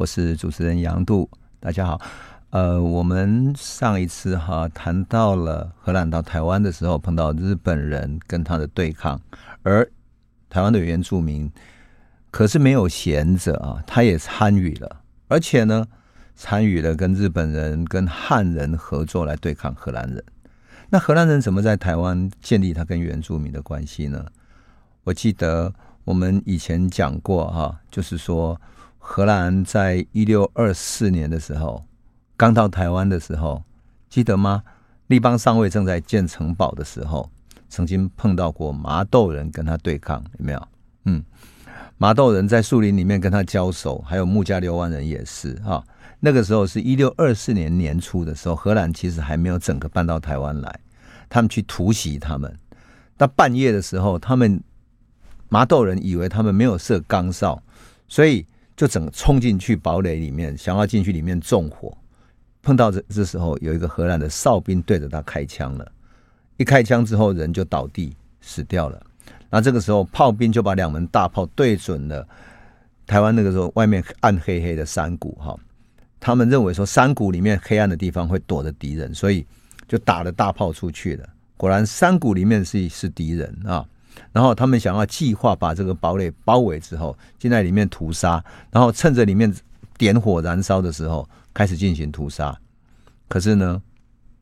[0.00, 1.28] 我是主持人杨度，
[1.60, 2.00] 大家好。
[2.48, 9.20] 呃，我们上一次哈谈到了荷兰到台湾的时候碰到日本人跟他的对抗，
[9.62, 9.86] 而
[10.48, 11.52] 台湾的原住民
[12.30, 15.86] 可是没有闲着啊，他也参与了，而且呢
[16.34, 20.24] 参与了跟日本人跟汉人合作来对抗荷兰人。
[20.88, 24.24] 那荷兰人怎么在台湾建立他跟原住民的关系呢？
[25.04, 25.74] 我记得
[26.04, 28.58] 我们以前讲过哈，就是说
[29.02, 31.82] 荷兰在一六二四年的时候。
[32.36, 33.62] 刚到台湾的时候，
[34.08, 34.62] 记得吗？
[35.08, 37.28] 立邦上尉正在建城堡的时候，
[37.68, 40.68] 曾经碰到过麻豆人跟他对抗，有没有？
[41.04, 41.22] 嗯，
[41.98, 45.84] 麻豆人在树林里面跟他交手，还有木加流湾人也是哈。
[46.18, 50.80] 那个时候是一六二四年年初的时候，荷兰其实还没有整个搬到台湾来，
[51.28, 52.56] 他们去突袭他们。
[53.18, 54.62] 到半夜的时候，他们
[55.50, 57.62] 麻豆人以为他们没有设岗哨，
[58.08, 58.46] 所以
[58.80, 61.94] 就整个冲进去堡垒里面，想要进去里面纵火。
[62.62, 65.92] 碰到这这时候，有一个荷兰的哨兵对着他开枪了，
[66.56, 68.98] 一开枪之后，人就倒地死掉了。
[69.50, 72.26] 那这个时候，炮兵就把两门大炮对准了
[73.06, 73.36] 台湾。
[73.36, 75.54] 那个时候，外面暗黑黑的山谷，哈，
[76.18, 79.46] 他们认为说山谷里面黑暗的地方会躲着敌人，所以
[79.88, 81.28] 就打了大炮出去了。
[81.58, 83.86] 果然，山谷里面是是敌人啊。
[84.32, 89.52] 然后他们想要计划把这个堡垒包围之后，进在里面屠杀，然后趁着里面
[89.96, 91.28] 点火燃烧的时候。
[91.52, 92.56] 开始进行屠杀，
[93.26, 93.82] 可是呢，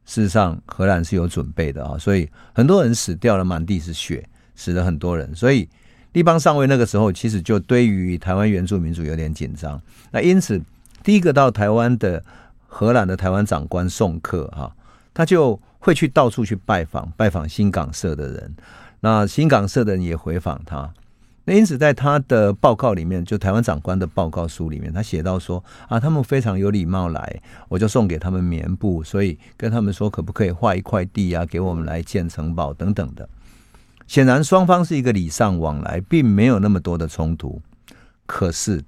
[0.04, 5.34] 事实上荷兰是有准备的啊，所以很多人死掉了，满地是血，死了很多人。
[5.34, 5.66] 所以
[6.12, 9.80] 立邦上尉那个时候其实就对于台湾原住民族有点紧张。
[10.10, 10.60] 那因此，
[11.02, 12.22] 第一个到台湾的
[12.66, 14.70] 荷兰的台湾长官宋克哈，
[15.14, 18.54] 他就会去到处去拜访，拜访新港社的人。
[19.00, 20.92] 那新港社的人也回访他。
[21.44, 33.26] 那因此，在他的报告里面，就台湾长官的报告书里面，他写到说啊，他们非常有礼貌来，我就送给他们棉布，所以跟他们说，可不可以划一块地啊，给我们来建城堡等等的。
[34.06, 37.58] 显然，双方是一个礼尚往来，并没有那么多的冲突。
[38.26, 38.84] 可是，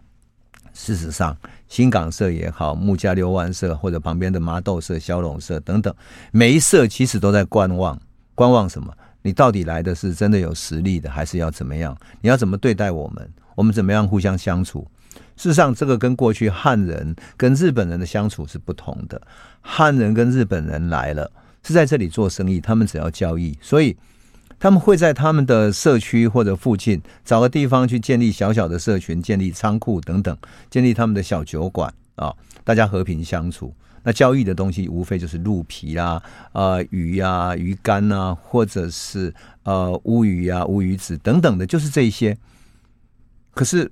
[0.75, 1.34] 事实上，
[1.66, 5.94] 新港社也好，木家六湾社或者旁边的麻豆社、萧陇社等等，
[6.31, 7.99] 每一社其实都在观望，
[8.34, 8.93] 观望什么？
[9.22, 11.97] 你到底来的是真的有实力的，还是要怎么样？
[12.20, 13.28] 你要怎么对待我们？
[13.54, 14.86] 我们怎么样互相相处？
[15.36, 19.20] 事实上，这个跟过去汉人跟日本人的相处是不同的。
[19.60, 21.31] 汉人跟日本人来了，
[21.62, 23.97] 是在这里做生意，他们只要交易，所以
[24.58, 30.37] 他们会在他们的社区或者附近找个地方去建立小小的社群，建立仓库等等，
[30.70, 33.75] 建立他们的小酒馆啊，大家和平相处。
[34.03, 36.22] 那交易的东西无非就是鹿皮啦、
[36.53, 42.36] 啊、呃、鱼啊、鱼干啊，或者是呃乌鱼啊、乌鱼子等等的，就是这些。
[43.53, 43.91] 可是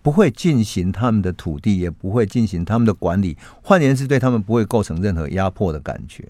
[0.00, 6.26] 不会进行他们的土地，也不会进行他们的管理，换言之，对他们不会构成任何压迫的感觉。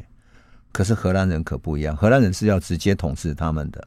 [0.72, 3.86] 可是荷兰人可不一样，荷兰人是要直接统治他们的，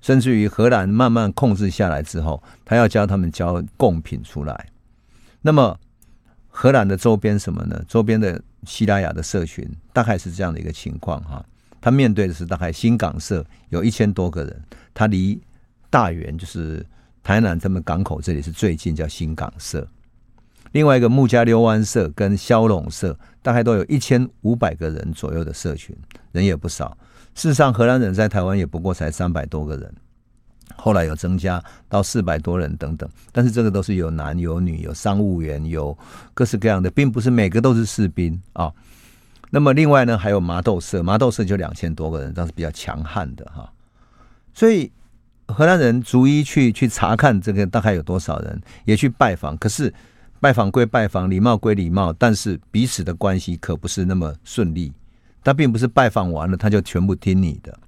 [0.00, 4.68] 甚至于荷兰慢慢控制下来之后，他要教他们交贡品出来。
[5.42, 5.78] 那么
[6.56, 7.84] 荷兰的周边什么呢？
[7.88, 8.40] 周边的。
[8.66, 11.44] 西拉雅的社群大概是这样的一个情况哈，
[11.82, 14.62] 他面对的是大概新港社有一千多个人，
[14.94, 15.38] 他离
[15.90, 16.82] 大员就是
[17.22, 19.86] 台南他们港口这里是最近，叫新港社。
[20.72, 25.94] 另外一个木加溜湾社跟萧龙社大概都有一千五百个人左右的社群，
[26.32, 26.96] 人也不少。
[27.34, 29.94] 事实上，荷兰人在台湾也不过才三百多个人。
[30.76, 35.96] 后来有增加到四百多人等等，但是这个都是有男有女，有商务员，有
[36.34, 38.72] 各式各样的，并不是每个都是士兵啊。
[39.50, 43.72] 那么另外呢，还有麻豆社，麻豆社就两千多个人，但是比较强悍的哈。
[44.52, 44.90] 所以
[45.46, 49.56] 荷兰人逐一去去查看这个大概有多少人，也去拜访。
[49.56, 49.92] 可是
[50.40, 54.92] 拜访归拜访，礼貌归礼貌，但是彼此的关系可不是那么顺利。
[55.42, 57.78] 他并不是拜访完了他就全部听你的。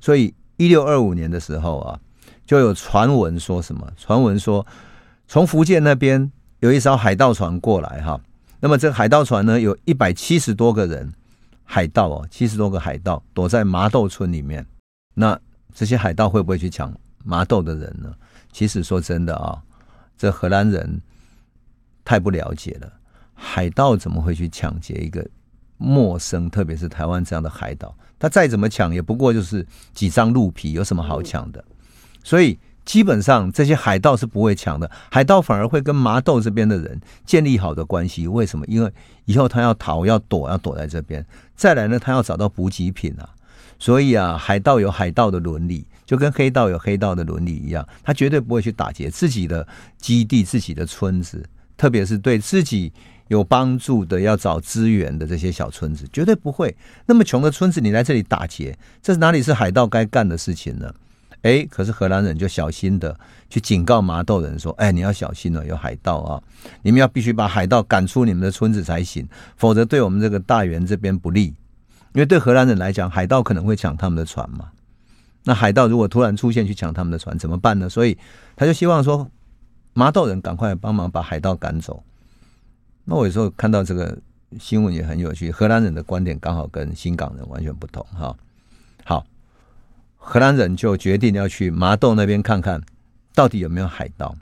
[0.00, 2.00] 所以一六二五年的时候啊。
[2.46, 3.90] 就有传闻说什么？
[3.96, 4.64] 传闻说，
[5.26, 6.30] 从福建那边
[6.60, 8.20] 有一艘海盗船过来哈。
[8.60, 11.12] 那么这个海盗船呢，有一百七十多个人，
[11.64, 14.64] 海盗哦，七十多个海盗躲在麻豆村里面。
[15.14, 15.38] 那
[15.74, 16.94] 这些海盗会不会去抢
[17.24, 18.14] 麻豆的人呢？
[18.52, 19.60] 其实说真的啊，
[20.16, 21.02] 这荷兰人
[22.04, 22.90] 太不了解了。
[23.34, 25.26] 海盗怎么会去抢劫一个
[25.76, 27.94] 陌生，特别是台湾这样的海岛？
[28.18, 31.62] 他再怎么抢，也不过就是几张鹿皮，有什么好抢的？
[32.26, 38.26] 所以基本上这些海盗是不会抢的，海盗反而会跟麻豆这边的人建立好的关系。
[38.26, 38.66] 为什么？
[38.66, 38.92] 因为
[39.26, 41.24] 以后他要逃、要躲、要躲在这边。
[41.54, 43.30] 再来呢，他要找到补给品啊。
[43.78, 49.64] 所以啊，海盗有海盗的伦理，就跟黑道有黑道的伦理一样，他绝对不会去打劫自己的
[49.98, 51.44] 基地、自己的村子，
[51.76, 52.92] 特别是对自己
[53.28, 56.76] 有帮助的、要找资源的这些小村子，绝对不会
[57.06, 60.92] 那么穷的村子，你来这里打劫，这哪里是海盗该干的事情呢？
[61.42, 63.16] 哎，可是荷兰人就小心的
[63.48, 66.42] 去警告麻豆人说：“哎，你要小心了，有海盗啊！
[66.82, 71.54] 你们要必须把海盗赶出你们的村子才行，否则对我们这个大员这边不利。
[72.14, 74.70] 因为对荷兰人来讲，海盗可能会抢他们的船嘛。
[75.44, 77.88] 那海盗如果突然出现去抢他们的船，怎么办呢？
[77.88, 78.18] 所以
[78.56, 79.30] 他就希望说，
[79.92, 82.02] 麻豆人赶快帮忙把海盗赶走。
[83.04, 84.18] 那我有时候看到这个
[84.58, 88.36] 新闻也很有趣，荷兰人的观点刚好跟新港人完全不同哈。
[89.04, 89.24] 好。
[90.28, 92.82] 荷兰人就决定要去麻豆那边看看，
[93.32, 94.34] 到底有没有海盗。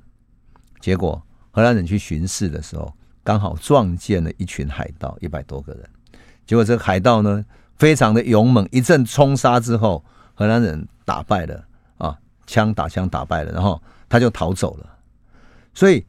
[0.81, 2.90] 结果荷兰人去巡视的时候，
[3.22, 5.86] 刚好撞见了一群海盗，一百多个人。
[6.46, 7.44] 结果这个海盗呢，
[7.76, 10.02] 非常的勇猛，一阵冲杀之后，
[10.34, 11.62] 荷兰人打败了
[11.98, 14.88] 啊，枪打枪打败了，然后他就逃走了。
[15.75, 16.02] 所以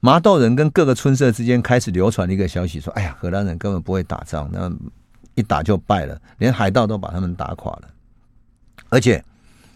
[0.00, 4.72] 麻豆人跟各个村社之间开始流传一个消息，说：“哎呀，荷兰人根本不会打仗，那
[5.34, 7.88] 一打就败了，连海盗都把他们打垮了。”
[8.96, 9.22] 而且，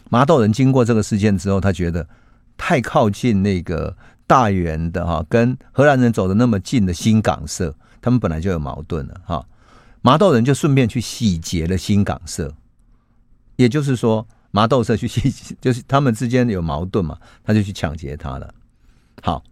[0.09, 2.09] 麻豆人经过这个事件之后，他觉得
[2.57, 3.95] 太靠近那个
[4.27, 9.47] 大员的哈，跟荷兰人走的那么近的新港社，他们本来就有矛盾了哈。
[10.01, 12.55] 麻豆人就顺便去洗劫了新港社，
[13.57, 18.55] 也就是说，麻豆社去洗， 就是他们之间有矛盾嘛，他就去抢劫他了。
[19.21, 19.45] 好，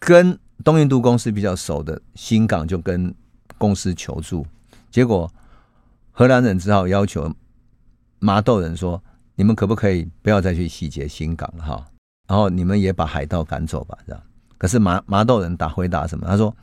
[0.00, 3.14] 跟东印度公司比较熟的新港就跟
[3.56, 4.44] 公司求助，
[4.90, 5.32] 结果
[6.10, 7.32] 荷兰人只好要求。
[8.24, 9.02] 麻豆人说
[9.34, 11.84] ：“你们可不可以不要再去洗劫新港了哈？
[12.28, 14.22] 然后你们也把海盗赶走吧，这样。
[14.58, 16.26] 可是麻麻豆人答回答什么？
[16.26, 16.54] 他说：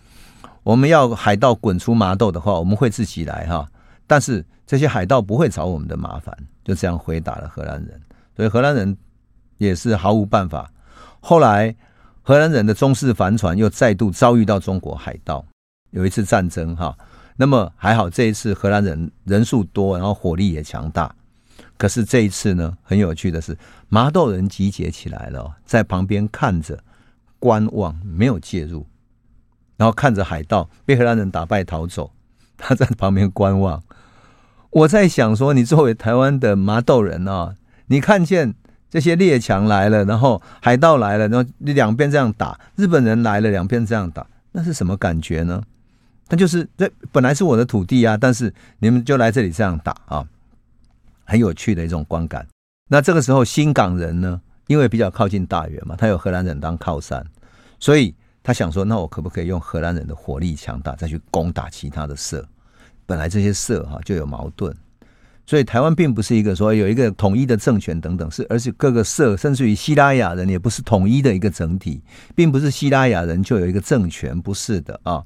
[0.63, 3.68] 我们要海盗滚出麻豆的话，我们会自己来哈。
[4.07, 6.36] 但是这些海盗不会找我们的麻烦。
[6.63, 8.01] 就这样回答了荷兰人。
[8.36, 8.95] 所以荷兰人
[9.57, 10.71] 也是毫无办法。
[11.19, 11.75] 后来
[12.21, 15.45] 荷兰人的中式帆船又再度遭遇到中国海盗，
[15.92, 16.98] 有一次战争哈。
[17.36, 21.13] 那么还好，这一次荷兰人人数多，然后火力也强大。”
[21.79, 26.83] 可是这一次呢，很有趣的是，麻豆人集结起来了，在旁边看着
[27.39, 28.85] 观望，没有介入，
[29.77, 32.11] 然后看着海盗被荷兰人打败逃走，
[32.57, 33.81] 他在旁边观望。
[34.71, 37.55] 我在想说，你作为台湾的麻豆人啊，
[37.87, 38.53] 你看见
[38.89, 45.63] 这些列强来了，然后海盗来了，然后两边这样打，日本人来了，两边这样打，那是什么感觉呢？
[46.27, 50.27] 那就是这本来是我的土地啊，但是你们就来这里这样打啊。
[51.29, 52.45] 很有趣的一种观感。
[52.89, 57.23] 那这个时候，新港人呢，因为比较靠近大员嘛，他有荷兰人当靠山，
[57.79, 62.43] 所以他想说，那我可不可以用荷兰人的火力强大，再去攻打其他的社？
[63.05, 64.75] 本来这些社哈就有矛盾，
[65.45, 72.01] 所以台湾并不是一个说有一个统一的政权等等，是而且各个社，甚至于西拉雅人也不是统一的一个整体，
[72.35, 75.23] 并不是西拉雅人就有一个政权，不是的啊。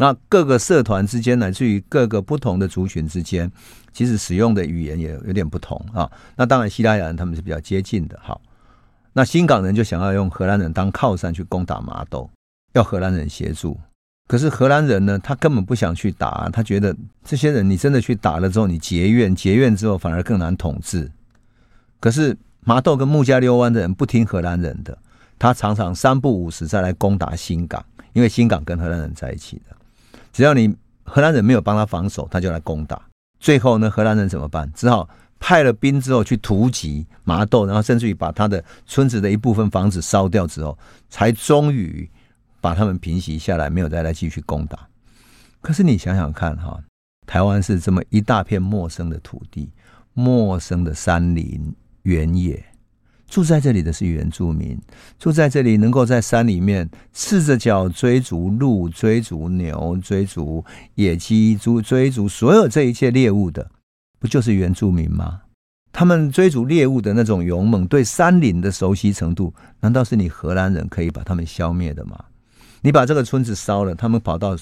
[0.00, 3.50] 那各个社团之间，乃至于各个不同的族群之间，
[3.92, 6.08] 其实使用的语言也有点不同啊。
[6.36, 8.16] 那当然，西拉雅人他们是比较接近的。
[8.22, 8.40] 好，
[9.12, 12.30] 那新港人就想要用荷兰人当靠山去攻打麻豆，
[12.74, 13.76] 要荷兰人协助。
[14.28, 16.94] 可是荷兰人呢，他根本不想去打，他觉得
[17.24, 21.10] 这些人你真的去打了之后，你结怨，结怨之后反而更难统治。
[21.98, 24.96] 可是麻豆跟穆加溜湾的人不听荷兰人的，
[25.40, 29.76] 他常常三不五时再来攻打新港，因为新港跟荷兰人在一起的。
[30.32, 33.00] 只要你荷兰人没有帮他防守，他就来攻打。
[33.40, 34.70] 最后呢，荷兰人怎么办？
[34.74, 35.08] 只好
[35.38, 40.76] 派了兵之后去突击麻豆，然后甚至于把他的村子的一部分房子烧掉之后，
[41.08, 42.10] 才终于
[42.60, 44.78] 把他们平息下来，没有再来继续攻打。
[45.60, 46.80] 可是你想想看哈，
[47.26, 49.70] 台湾是这么一大片陌生的土地，
[50.14, 52.64] 陌生的山林原野。
[53.28, 54.76] 住在这里的是原住民，
[55.18, 63.70] 住在这里能够在山里面赤着脚追逐鹿、追逐牛、追逐野鸡、追追逐所有这一切猎物的，
[64.18, 65.42] 不就是原住民吗？
[65.92, 72.24] 他们追逐猎物的那种勇猛，对山林的熟悉程度，难道是你荷兰人可以把他们消灭的吗？
[72.80, 74.56] 你把这个村子烧了，他们跑到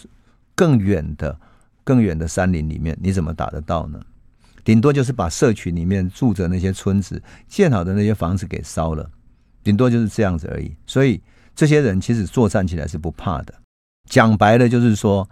[0.55, 1.39] 更远的、
[1.85, 4.01] 更远的山林里面，你怎么打得到呢？
[4.67, 9.09] 顶多就是把社群里面住着那些村子建好的那些房子给烧了，
[9.63, 10.75] 顶多就是这样子而已。
[10.89, 11.23] 所以
[11.55, 13.55] 这些人其实作战起来是不怕的。
[14.11, 15.31] 讲白了就是说，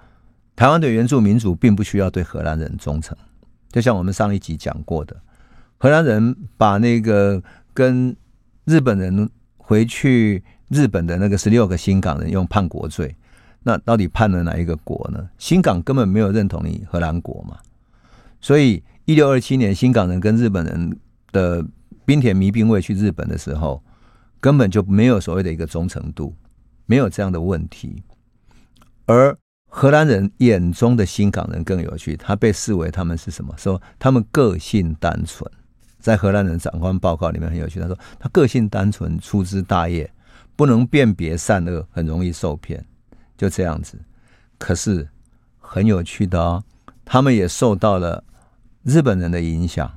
[0.55, 3.19] 台湾的原住民族并不需要对荷兰人忠诚。
[3.73, 5.21] 就像我们上一集讲过的，
[5.79, 8.15] 荷兰人把那个跟
[8.67, 13.17] 日本人回去日本的那个十六个新港人用叛国罪，
[13.65, 15.29] 那到底判了哪一个国呢？
[15.39, 17.59] 新港根本没有认同你荷兰国嘛，
[18.41, 18.81] 所以。
[19.07, 20.99] 一六二七年，新港人跟日本人
[21.31, 21.65] 的
[22.07, 23.83] 滨田弥兵卫去日本的时候，
[24.41, 26.35] 根本就没有所谓的一个忠诚度，
[26.87, 28.03] 没有这样的问题。
[29.05, 29.37] 而
[29.69, 33.55] 荷兰人眼中的新港人更有趣，他被视为他们是什么？
[33.59, 35.51] 说他们个性单纯，
[35.99, 40.11] 在荷兰人长官报告里面很有趣，他说他个性单纯，粗枝大叶，
[40.57, 42.83] 不能辨别善恶，很容易受骗，
[43.37, 44.01] 就这样子。
[44.57, 45.07] 可是
[45.59, 46.65] 很有趣的哦，
[47.05, 48.25] 他们也受到了
[48.85, 49.91] 日本人的影响。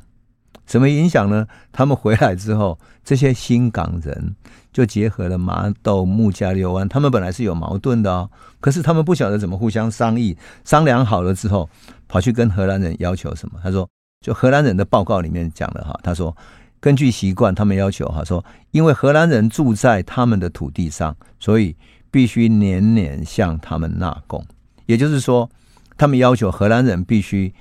[0.65, 1.47] 什么影响呢？
[1.71, 4.35] 他们回来之后，这些新港人
[4.73, 8.29] 就结合了麻豆、木加六湾，他们本来是有矛盾的哦，
[8.59, 11.69] 可是他们不晓得怎么互相商议，商量好了之后，
[12.09, 13.57] 跑去跟荷兰人要求什么？
[13.63, 13.87] 他说，
[14.19, 16.35] 就荷兰人的报告里面讲了哈，他说，
[16.81, 21.73] 根据习惯，他们要求哈说，因为荷兰人住在他们的土地上，所以
[22.11, 24.45] 必须年年向他们纳贡，
[24.85, 25.49] 也就是说，
[25.95, 27.53] 他们要求荷兰人必须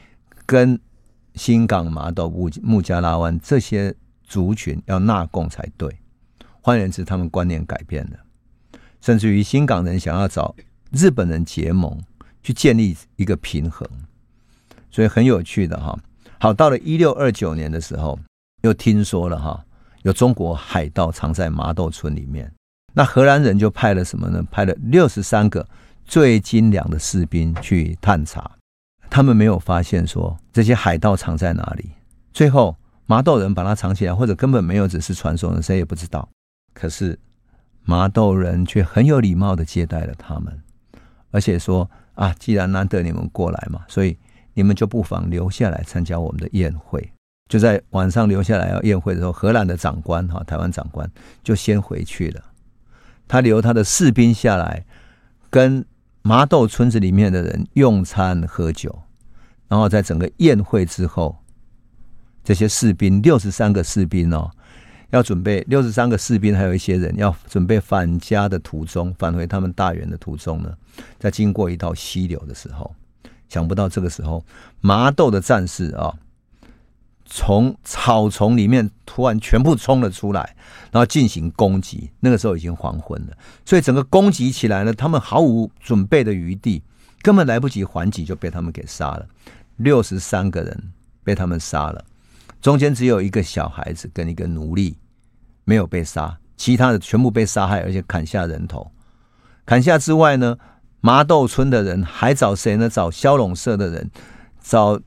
[0.45, 0.77] 跟。
[1.37, 5.89] 新港、麻豆、木木加拉湾这些族群要纳贡才对。
[6.61, 8.19] 换言之，他们观念改变了，
[9.01, 10.55] 甚至于新港人想要找
[10.91, 11.97] 日本人结盟，
[12.43, 13.89] 去建立一个平衡。
[14.91, 15.97] 所以很有趣的哈。
[16.41, 18.19] 好，到了一六二九年的时候，
[18.63, 19.65] 又听说了哈，
[20.03, 22.51] 有中国海盗藏在麻豆村里面。
[22.93, 24.43] 那荷兰人就派了什么呢？
[24.51, 25.67] 派了六十三个
[26.05, 28.51] 最精良的士兵去探查。
[29.09, 31.91] 他们没有发现说这些海盗藏在哪里，
[32.33, 36.29] 最后麻豆人把它藏起来，或者根本没有，只是传说，谁也不知道。
[36.75, 37.19] 可是
[37.85, 40.61] 麻豆人却很有礼貌的接待了他们，
[41.31, 44.19] 而且说啊，既然难得你们过来嘛，所以
[44.55, 47.13] 你们就不妨留下来参加我们的宴会。
[47.49, 51.11] 就在晚上留下来要宴会的时候，荷兰的长官哈，台湾长官
[51.43, 52.43] 就先回去了，
[53.27, 54.85] 他留他的士兵下来
[55.49, 55.85] 跟。
[56.27, 58.93] 麻豆村子里面的人用餐喝酒，
[59.69, 61.37] 然后在整个宴会之后，
[62.43, 64.51] 这些士兵六十三个士兵哦，
[65.11, 70.77] 要准备六十三个士兵，还有一些人要准备返家的途中，返回他们大员的途中呢，
[71.17, 72.93] 在经过一道溪流的时候，
[73.49, 74.45] 想不到这个时候
[74.81, 76.13] 麻豆的战士啊。
[77.29, 80.55] 从草丛里面突然全部冲了出来，
[80.93, 82.09] 然后进行攻击。
[82.21, 86.83] 那个时候已经黄昏了，所以整个攻击起来呢，他们毫无准备的余地，
[87.23, 89.27] 根本来不及还击，就被他们给杀了。
[89.77, 90.93] 六十三个人
[91.25, 92.05] 被他们杀了，
[92.63, 94.97] 中间只有一个小孩子跟一个奴隶
[95.65, 98.91] 没有被杀，其他的全部被杀害，而且砍下人头。
[99.67, 100.57] 砍下之外呢，
[101.01, 102.89] 麻豆村的人还找谁呢？
[102.89, 104.11] 找萧陇社的人，
[104.63, 105.01] 找。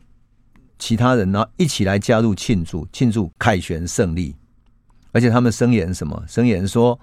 [0.80, 4.34] 其他人呢，一起来加入庆祝，庆祝凯旋胜利，
[5.12, 6.24] 而且他们声言什么？
[6.26, 6.98] 声言说：“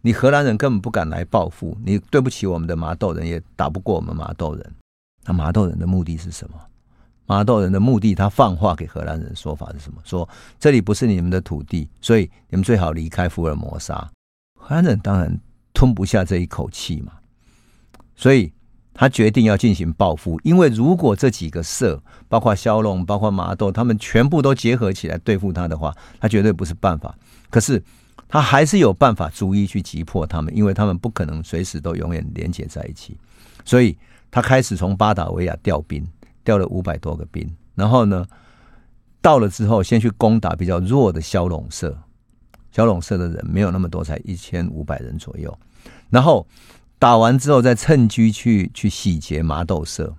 [0.00, 4.74] 你荷兰人根本不敢来报复，你对不起我们的麻豆人，也打不过我们麻豆人。”
[5.26, 6.58] 那麻豆人的目的是什么？
[7.26, 10.00] 麻豆人的目的，他放话给荷兰人，说法是什么？
[10.02, 10.26] 说
[10.58, 14.10] 这里不是你们的土地，所以你们最好离开福尔摩沙。
[14.58, 15.38] 荷兰人当然
[15.74, 17.12] 吞不下这一口气嘛，
[18.16, 18.50] 所以。
[18.92, 27.14] 他决定要进行报复，因为如果这几个社，包括骁龙、包括麻豆，他们全部都结合起来对付他的话，他绝对不是办法。
[27.48, 27.82] 可是
[28.28, 33.16] 他还是有办法逐一去击破他们，因为他们不可能随时都永远连结在一起。
[33.64, 33.96] 所以
[34.30, 36.06] 他开始从巴达维亚调兵，
[36.44, 38.26] 调了五百多个兵，然后呢，
[39.22, 41.96] 到了之后先去攻打比较弱的骁龙社，
[42.72, 45.56] 骁龙社的人没有那么多，才一千五百人左右，
[46.10, 46.46] 然后。
[47.00, 50.14] 打完之后，再趁机去去洗劫麻豆社。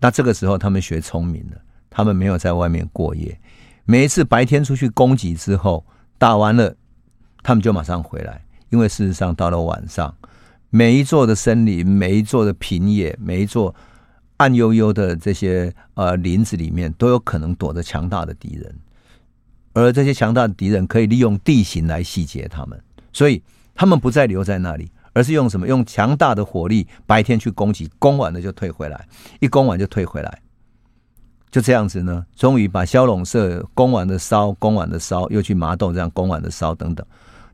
[0.00, 1.56] 那这个时候，他们学聪明了，
[1.88, 3.40] 他们没有在外面过夜。
[3.84, 5.86] 每一次白天出去攻击之后，
[6.18, 6.74] 打完了，
[7.44, 8.44] 他们就马上回来。
[8.70, 10.12] 因为事实上，到了晚上，
[10.70, 13.72] 每一座的森林、每一座的平野、每一座
[14.38, 18.74] 暗幽幽的这些呃林子里面，都有可能躲着强大的敌人。
[19.74, 23.40] 而这些强大的敌人可以利用地形来洗劫他们，所以
[23.76, 24.90] 他们不再留在那里。
[25.12, 25.66] 而是用什么？
[25.66, 29.08] 用强大的火力，白天去攻击，攻完了就退回来，
[29.40, 30.42] 一攻完就退回来，
[31.50, 32.24] 就这样子呢。
[32.36, 37.06] 终于把萧龙社攻完的烧，攻完的烧，又去麻豆这样攻完的烧等等，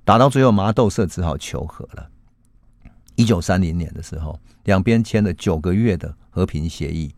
[0.04, 2.08] 打到最后麻豆社只好求和了。
[3.14, 7.14] 一九三零年的时候，两边签了九个月的和平协议。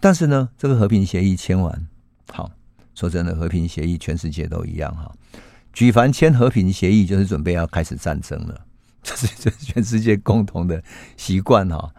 [0.00, 1.86] 但是呢，这个和平协议签完，
[2.32, 2.50] 好，
[2.94, 5.12] 说真的，和平协议全世界都一样哈。
[5.72, 8.65] 举凡签和平协议，就是准备要开始战争了。
[9.14, 10.82] 这是这全世界共同的
[11.16, 11.92] 习惯哈。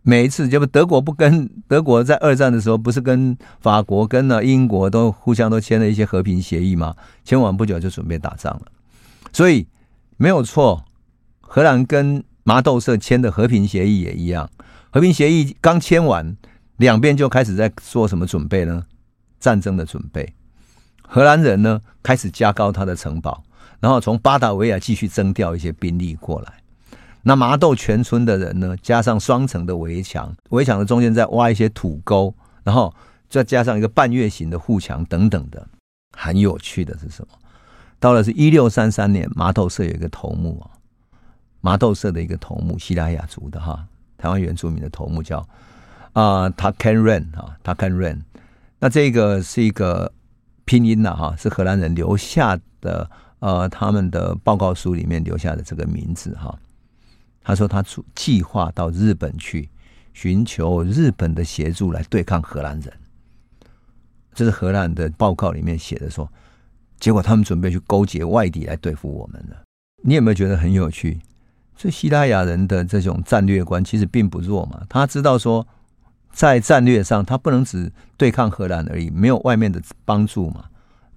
[0.00, 6.96] 每一次，就不德国不跟德国在二战的时候，不是跟法国、跟呢英国都互相都签了一些和平协议吗？
[7.22, 8.62] 签完不久就准备打仗了。
[9.34, 9.68] 所以
[10.16, 10.82] 没有错，
[11.42, 14.48] 荷兰跟麻豆社签的和平协议也一样。
[14.88, 16.34] 和平协议刚签完，
[16.78, 18.86] 两边就开始在做什么准备呢？
[19.38, 20.34] 战争的准备。
[21.02, 23.44] 荷兰人呢，开始加高他的城堡。
[23.80, 26.52] 然后从巴达维亚继续征调一些兵力过来，
[27.22, 32.94] 那麻豆全村的人呢，加上双层的围墙，围墙的中间再挖一些土沟，然后
[33.28, 35.66] 再加上一个半月形的护墙等等的。
[36.16, 37.38] 很有趣的是什么？
[37.98, 40.70] 到了是一六三三年，麻豆社有一个头目啊，
[41.60, 43.86] 麻豆社的一个头目，西拉雅族的哈，
[44.18, 45.46] 台湾原住民的头目叫
[46.12, 48.22] 啊 Takan Ren 啊 Takan Ren。
[48.78, 50.12] 那这个是一个
[50.64, 53.08] 拼音呐哈，是荷兰人留下的
[53.40, 56.58] 呃他们的报告书里面留下的这个名字哈。
[57.42, 59.68] 他说他计划到日本去
[60.12, 62.92] 寻求日本的协助来对抗荷兰人，
[64.34, 66.30] 这是荷兰的报告里面写的说，
[66.98, 69.56] 结果他们准备去勾结外敌来对付我们了。
[70.02, 71.18] 你有没有觉得很有趣？
[71.76, 75.66] 这西拉雅人的这种战略观其实并不弱嘛，他知道说
[76.30, 80.66] 在战略上他不能只对抗荷兰而已，没有外面的帮助嘛。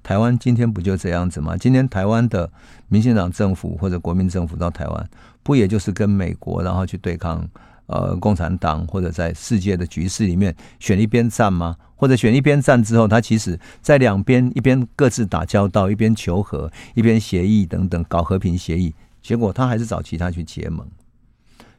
[0.03, 1.55] 台湾今天不就这样子吗？
[1.55, 2.51] 今天台湾的
[2.89, 5.09] 民进党政府或者国民政府到台湾，
[5.41, 7.47] 不也就是跟美国然后去对抗
[7.85, 11.77] 呃共产党，或者在世界的局势里面选一边站吗？
[11.95, 20.85] 或者选一边站之后，他其实在两边一边各自打交道，一边求和，一边协议等等搞和平协议，结果他还是找其他去结盟。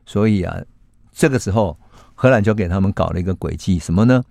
[0.07, 0.57] 所以啊，
[1.13, 1.79] 这个时候
[2.15, 4.25] 荷兰就给他们搞了一个诡计，什么呢？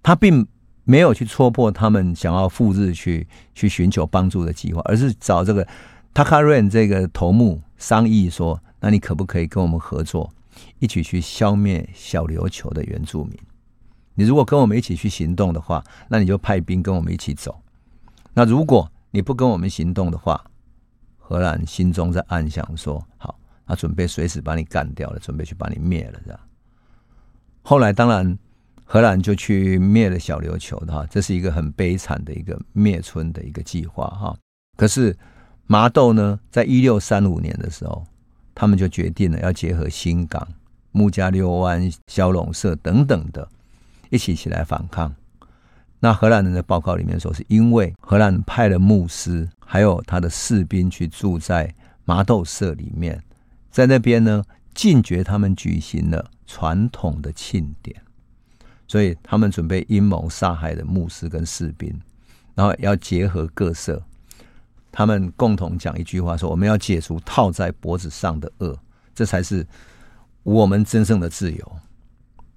[0.00, 0.46] 他并。
[0.88, 3.26] 没有去戳破他们想要赴日去
[3.56, 5.66] 去寻求帮助的计划，而是找这个
[6.14, 10.32] Takaran 这个头目商议说：“那你可不可以跟我们合作，
[10.78, 13.36] 一起去消灭小琉球的原住民？
[14.14, 17.60] 你如果跟我们一起去行动的话，那你就派兵跟我们一起走。
[18.32, 20.40] 那如果你不跟我们行动的话，
[21.18, 26.38] 荷兰心中在暗想说：好，他准备随时把你干掉了，准备去把你灭了，这样。
[27.62, 28.38] 后来当然。”
[28.88, 34.34] 荷兰就去灭了小琉球的哈，这是一个很悲惨的一个灭村的一个计划哈。
[34.76, 35.14] 可是
[35.66, 38.06] 麻豆呢，在一六三五年的时候，
[38.54, 40.46] 他们就决定了要结合新港、
[40.92, 43.46] 木加六湾、小龙社等等的，
[44.10, 45.12] 一起起来反抗。
[45.98, 53.20] 那荷兰人的报告里面说，是因为荷兰派了牧师还有他的士兵去住在麻豆社里面，
[53.72, 54.44] 在那边呢
[54.74, 58.00] 禁绝他们举行了传统的庆典。
[58.88, 61.92] 所以他们准备阴谋杀害的牧师跟士兵，
[62.54, 64.02] 然后要结合各社，
[64.92, 68.76] 他们共同讲一句话说：“我们要解除套在脖子上的轭，
[69.14, 69.66] 这才是
[70.42, 71.76] 我们真正的自由。”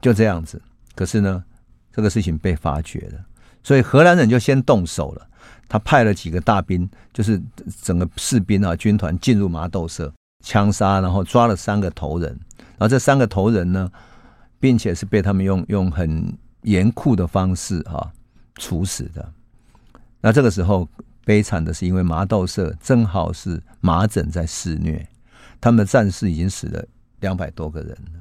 [0.01, 0.61] 就这样子。
[0.95, 1.43] 可是呢，
[1.91, 3.25] 这个事情被发觉了，
[3.63, 5.27] 所以荷兰人就先动手了。
[5.67, 7.41] 他派了几个大兵，就是
[7.81, 10.11] 整个士兵啊军团进入麻豆社，
[10.43, 12.29] 枪杀，然后抓了三个头人。
[12.57, 13.91] 然后这三个头人呢，
[14.59, 18.11] 并且是被他们用用很严酷的方式哈
[18.55, 19.33] 处死的。
[20.21, 20.87] 那这个时候
[21.23, 25.07] 悲惨的是，因为麻豆社正好是麻疹在肆虐，
[25.61, 26.85] 他们的战士已经死了
[27.21, 28.19] 两百多个人了，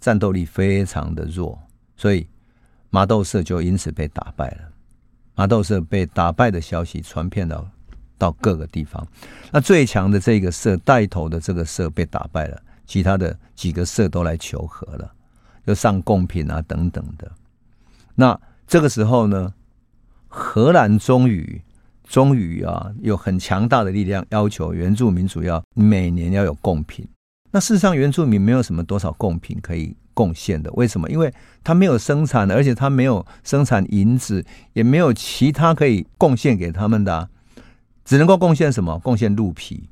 [0.00, 1.58] 战斗力非常的弱，
[1.96, 2.26] 所以
[2.90, 4.72] 麻豆社就因此被打败了。
[5.34, 7.68] 麻豆社被打败的消息传遍到
[8.18, 9.06] 到各个地方，
[9.52, 15.12] 那最强的这个社带头的这个社被打败了，其他的几个社都来求和了。
[15.66, 17.30] 就上贡品啊等等的，
[18.14, 19.52] 那这个时候呢，
[20.28, 21.60] 荷兰终于
[22.04, 27.06] 终于啊有很强大的力量要求原住民主要每年要有贡品。
[27.50, 31.10] 那事实上原住民没有什么多少贡品可以贡献的，为什么？
[31.10, 31.32] 因为
[31.64, 37.28] 他没有生产，而且他没有生产银子，也没有其他可以贡献给他们的，
[38.04, 38.98] 只能够贡献什么？
[39.00, 39.88] 贡献鹿皮。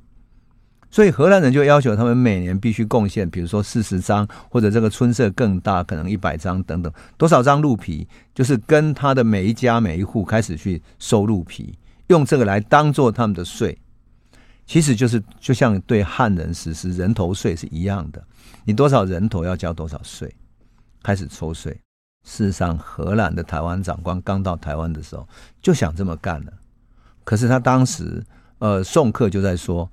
[0.94, 11.76] 所以荷兰人就要求他们每年必须贡献，比如说四十张，或者这个村社更大，可能一百张等等，多少张鹿皮，就是跟他的每一家每一户开始去收鹿皮，
[12.06, 13.76] 用这个来当做他们的税，
[14.66, 18.24] 其实就是就像对汉人实施人头税是一样的，
[18.64, 20.32] 你多少人头要交多少税，
[21.02, 21.76] 开始抽税。
[22.24, 25.28] 事实上，荷兰的台湾长官刚到台湾的时候
[25.60, 26.52] 就想这么干了，
[27.24, 28.24] 可是他当时
[28.60, 29.90] 呃送客就在说。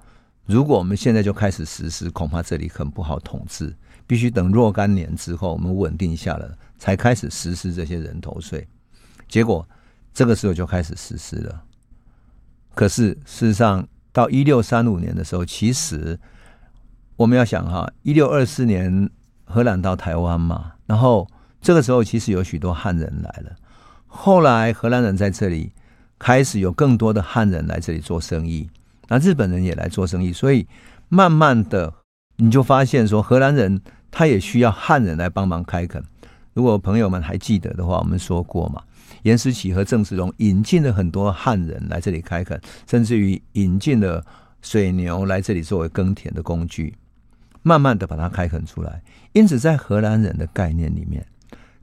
[0.52, 3.74] 如果我们现在就开始实施，恐怕这里很不好统治。
[4.06, 6.46] 必须等若干年之后，我们稳定下来，
[6.78, 8.68] 才开始实施这些人头税。
[9.30, 9.66] 结果
[10.14, 11.64] 这个时候就开始实施了。
[12.76, 16.20] 可是事实上，到一六三五年的时候，其实
[17.16, 19.10] 我们要想哈，一六二四年
[19.46, 21.26] 荷兰到台湾嘛，然后
[21.62, 23.56] 这个时候其实有许多汉人来了。
[24.08, 25.72] 后来荷兰人在这里
[26.20, 28.70] 开始有更多的汉人来这里做生意。
[29.12, 30.66] 那日本人也来做生意，所以
[31.10, 31.94] 慢慢的
[32.38, 36.02] 你就发现说，荷兰人他也需要汉人来帮忙开垦。
[36.54, 38.82] 如果朋友们还记得的话，我们说过嘛，
[39.24, 44.26] 严思齐和郑世荣引进了很多汉人来这里开垦，甚至于引进了
[44.62, 46.96] 水牛来这里作为耕田的工具。
[47.64, 49.04] 慢慢的把它开垦出来。
[49.34, 51.26] 因此，在荷兰人的概念里面，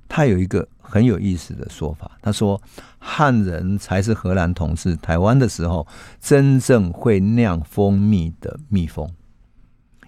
[0.08, 2.60] 他有一个很有意思的说法，他说
[2.98, 5.86] 汉人才是荷兰统治台湾的时候
[6.18, 9.08] 真正会酿蜂蜜的蜜蜂，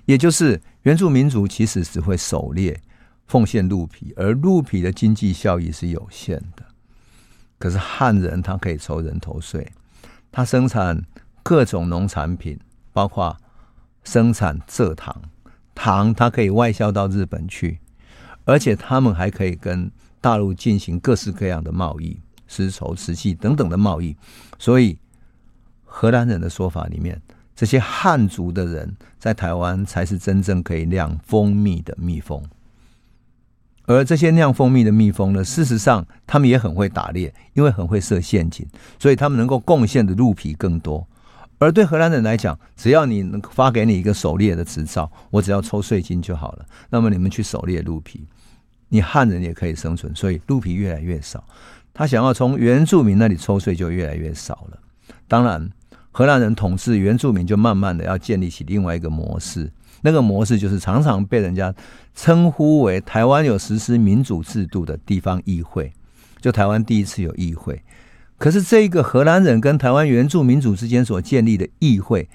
[0.06, 2.80] 也就是原住民族其实只会狩猎、
[3.26, 6.64] 奉献鹿皮，而鹿皮的经济效益是有限的。
[7.58, 9.70] 可是汉人他可以抽人头税，
[10.32, 11.04] 他生产
[11.42, 12.58] 各种农产品，
[12.90, 13.36] 包括
[14.02, 15.20] 生产蔗糖，
[15.74, 17.78] 糖他可以外销到日本去，
[18.46, 19.90] 而且他们还可以跟
[20.20, 24.14] 大陆进行各式各样的贸易，丝绸、瓷器等等的贸易。
[24.58, 24.98] 所以
[25.84, 27.20] 荷兰人的说法里面，
[27.56, 32.42] 这些汉族的人在台湾才是真正可以酿蜂蜜的蜜蜂。
[33.86, 38.64] 而这些酿蜂蜜的蜜蜂呢，事实上他们也很会打猎，因为很会设陷阱，
[39.00, 41.04] 所以他们能够贡献的鹿皮更多。
[41.58, 46.64] 而对荷兰人来讲，只要你能发给你一个狩猎的执照，我只要抽税金就好了。
[46.88, 48.24] 那么你们去狩猎鹿皮，
[48.90, 51.42] 你汉人也可以生存，所以鹿皮越来越少。
[51.94, 54.78] 他想要从原住民那里抽税就越来越少了。
[55.26, 55.70] 当然，
[56.12, 59.72] 荷兰人统治原住民就慢慢的要建立起另外一个模式。
[60.02, 61.74] 那个模式就是常常被人家
[62.14, 65.92] 称呼为台湾有实施民主制度的地方议会，
[66.40, 67.82] 就台湾第一次有议会。
[68.38, 72.26] 可是这个荷兰人跟台湾原住民主之间所建立的议会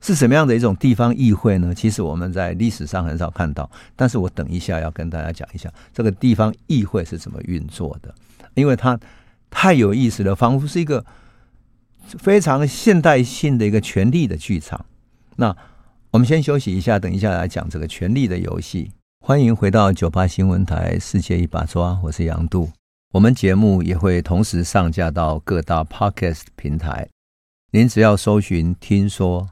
[0.00, 1.74] 是什么样的一种地方议会呢？
[1.74, 8.14] 其实我们在历史上很少看到，但是我等一下要跟大家讲一下这个地方议会是怎么运作的，
[8.54, 8.98] 因为它
[9.50, 11.04] 太有意思了，仿佛是一个
[12.18, 14.84] 非常现代性的一个权力的剧场。
[15.36, 15.56] 那。
[16.12, 18.90] 我们先休息一下，等一下来讲这个权力的游戏。
[19.24, 22.68] 欢迎回到九八新闻台《世界一把抓》，我是杨度。
[23.12, 27.08] 我们节目也会同时上架到各大 Podcast 平台，
[27.70, 29.48] 您只要搜寻“听说”，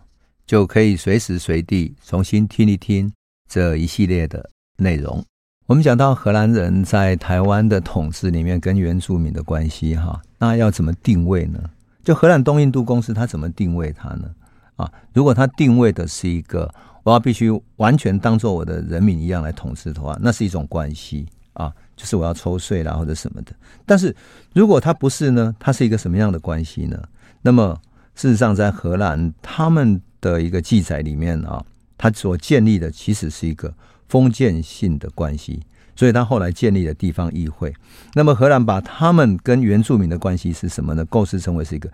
[0.49, 3.13] 就可以随时随地重新听一听
[3.51, 5.23] 这一系列的内容。
[5.67, 11.61] 我们讲到荷兰人在台湾的统治里面跟原住民的关系，哈，那要怎么定位呢？
[12.03, 14.31] 就荷兰东印度公司，它怎么定位它呢？
[14.77, 23.53] 啊，如果它定位的是一个，我要必须完全当做我的人民一样来统治的话，那是一种关系啊，就是我要抽税啦或者什么的。
[23.85, 24.17] 但是
[24.55, 26.99] 如果它不是呢，它是一个什么样的关系呢？
[27.43, 27.79] 那么
[28.19, 31.65] 事实上，在荷兰他们的一个记载里面啊，
[31.97, 33.73] 他所建立的其实是一个
[34.09, 35.63] 封建性的关系，
[35.95, 37.73] 所以他后来建立了地方议会。
[38.15, 41.05] 那么荷兰把他们跟原住民的关系是什么呢？
[41.05, 41.89] 构思成为是一个。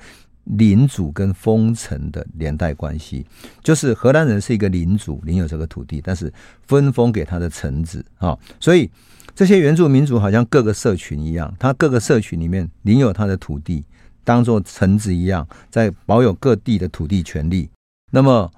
[0.59, 3.25] 领主跟封臣的连带关系，
[3.63, 6.31] 就是荷兰人是一个领主，领有这个土地，但是
[6.67, 8.91] 分封给他的臣子啊，所以
[9.35, 13.83] 这些原住民族好像各个社群一样，他各个社群里面领有他的土地，
[14.25, 17.69] 当做臣子一样，在保有各地的土地权利。
[18.11, 18.51] 那么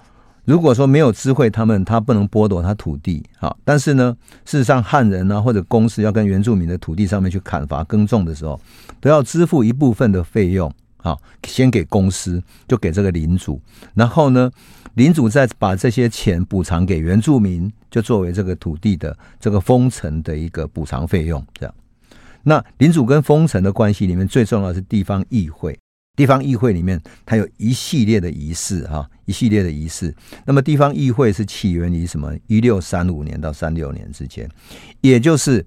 [0.45, 3.53] 如果说没有知会他们，他不能剥夺他土地啊。
[3.65, 8.59] 但是呢，事实上汉人啊或者公司要跟原住民的土地上面去砍伐耕种的时候，
[9.01, 10.73] 都要支付一部分的费用。
[10.99, 13.61] 好，先给公司，就给这个领主，
[13.93, 14.49] 然后呢，
[14.95, 21.45] 领主再把这些钱补偿给原住民，就作为这个土地的这个封城的一个补偿费用。
[21.53, 21.75] 这样，
[22.47, 25.77] 那领主跟封城的关系里面，最重要是地方议会。
[26.15, 30.15] 地方议会里面，它有一系列的仪式，哈，一系列的仪式。
[30.45, 32.33] 那么，地方议会是起源于什么？
[32.47, 34.49] 一六三五年到三六年之间，
[35.01, 35.65] 也就是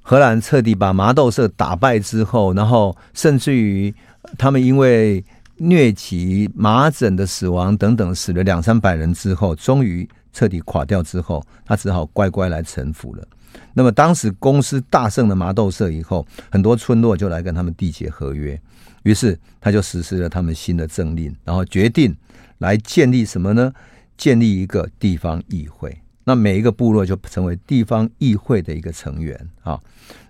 [0.00, 3.94] 荷兰彻底把麻豆社打败之后，然后甚至于。
[4.38, 5.22] 他们因为
[5.58, 13.26] 疟疾、麻疹的死亡等等，死了两三百人之后，终于彻底垮掉之后，他只好乖乖来臣服了。
[13.74, 18.60] 那么当时公司大胜了麻豆社以后，很多村落就来跟他们缔结合约，
[19.02, 22.14] 于是他就实施了他们新的政令，然后决定
[22.58, 23.72] 来建立什么呢？
[24.16, 25.96] 建立一个地方议会。
[26.24, 29.80] 那每一个部落就成为地方议会的一个成员啊。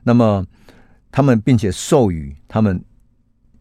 [0.02, 0.46] 那么
[1.11, 2.82] 他们并且授予他们。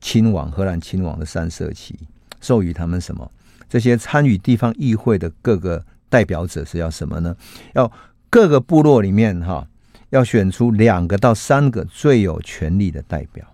[0.03, 1.95] 亲王，荷兰亲王的三色旗，
[2.41, 3.31] 授予他们什么？
[3.69, 7.37] 这些参与地方议会的各个代表者是要什么呢？
[7.75, 7.85] 要
[8.31, 9.67] 各个部落里面哈，
[10.09, 13.45] 要选出两个到三个最有权力的代表，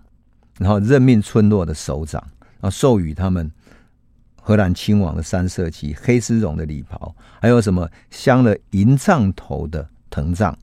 [0.58, 2.22] 然后任命村落的首长，
[2.60, 3.50] 然后授予他们
[4.40, 10.56] 荷兰亲王的三色旗、黑丝绒的礼袍，还有什么镶了银杖头的藤杖，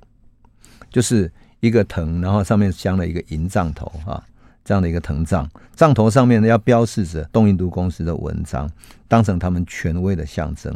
[0.89, 4.23] 就是一个藤，然后上面镶了一个银杖头啊。
[4.63, 8.67] 这样的一个藤杖，杖头上面呢要标示着东印度公司的文章，
[9.07, 10.75] 当成他们权威的象征。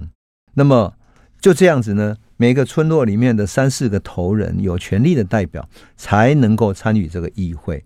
[0.54, 0.93] 那么
[1.41, 7.84] 就这样子呢，每个村落里面的三四个头人，有权力的代表，才能够参与这个议会。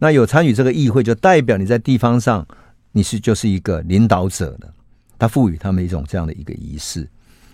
[0.00, 2.44] 那有参与这个议会，就代表你在地方上
[2.90, 4.74] 你是就是一个领导者的，
[5.16, 7.08] 他赋予他们一种这样的一个仪式。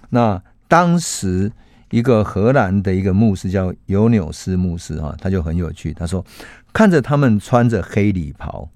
[0.09, 1.53] 那当时
[1.91, 6.25] 一个荷兰的一个牧师叫尤纽斯牧师哈，他就很有趣，他说
[6.73, 8.67] 看着他们穿着黑礼袍，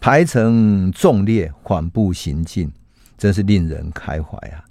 [0.00, 2.70] 排成纵列，缓步行进，
[3.18, 4.62] 真是令人开怀啊！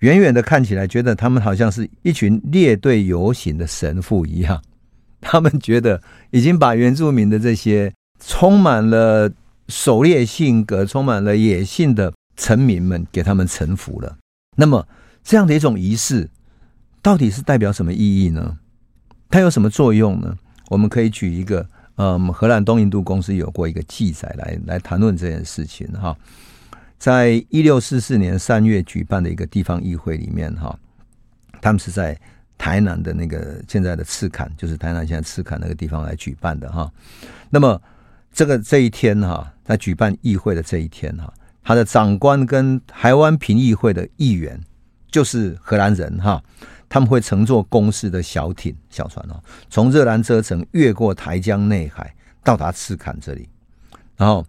[0.00, 4.62] 远远的看起来，觉得他们好像是一群列队游行的神父一样。
[5.20, 7.92] 他们觉得已经把原住民的这些
[8.24, 9.30] 充满了
[9.66, 14.16] 狩猎性格、充满了野性的臣民们给他们臣服了。
[14.56, 14.86] 那么，
[15.24, 16.30] 这样的一种仪式，
[17.02, 18.58] 到底是代表什么意义呢？
[19.28, 20.36] 它有什么作用呢？
[20.68, 26.16] 我们可以举一个，嗯，荷兰东印度公司有过一个记载来来谈论这件事情哈。
[26.98, 30.78] 在一六四四年三月举办的一个地方议会里面哈，
[31.60, 32.18] 他们是在。
[32.60, 36.92] 台南的那个现在的赤崁，就是台南现在赤崁那个地方来举办的哈。
[37.50, 37.80] 那么
[38.32, 41.32] 这个这一天哈，在举办议会的这一天哈，
[41.62, 44.60] 他的长官跟台湾评议会的议员
[45.08, 46.42] 就是荷兰人哈，
[46.88, 53.48] 他们会乘坐公司的小艇小船哦，从热兰遮城越过台江内海到达赤崁这里，
[54.16, 54.44] 然后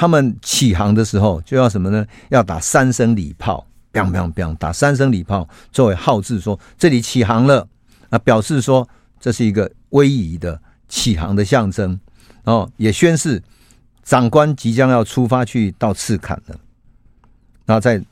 [0.00, 2.06] 他们起航的时候就要什么呢？
[2.30, 3.66] 要打三声礼炮。
[3.92, 4.56] 砰砰砰！
[4.56, 7.68] 打三声礼炮作为号志，说这里起航了，
[8.08, 8.88] 啊，表示说
[9.20, 10.58] 这是一个威仪的
[10.88, 12.00] 起航的象征，
[12.42, 13.42] 然后也宣示
[14.02, 16.58] 长官即将要出发去到赤坎了。
[17.66, 18.02] 然后在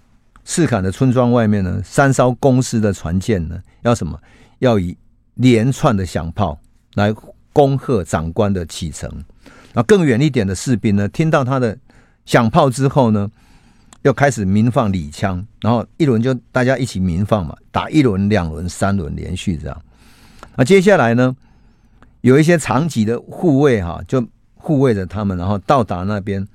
[0.44, 4.20] 赤坎的村庄外面呢，三艘公司的船舰呢，要什么？
[4.58, 4.94] 要以
[5.36, 6.60] 连串的响炮
[6.96, 7.14] 来
[7.54, 9.10] 恭贺长官的启程。
[9.72, 11.76] 那更远一点的士兵呢，听到他的
[12.24, 13.30] 响炮之后呢，
[14.02, 19.82] 要开始鸣放礼枪，然后一轮就大家一起鸣放嘛，打一轮、两轮、三轮，连续这样。
[20.56, 21.36] 那接下来呢，
[22.22, 26.46] 有一些长级的护卫哈，就护卫着他们，然后到达那边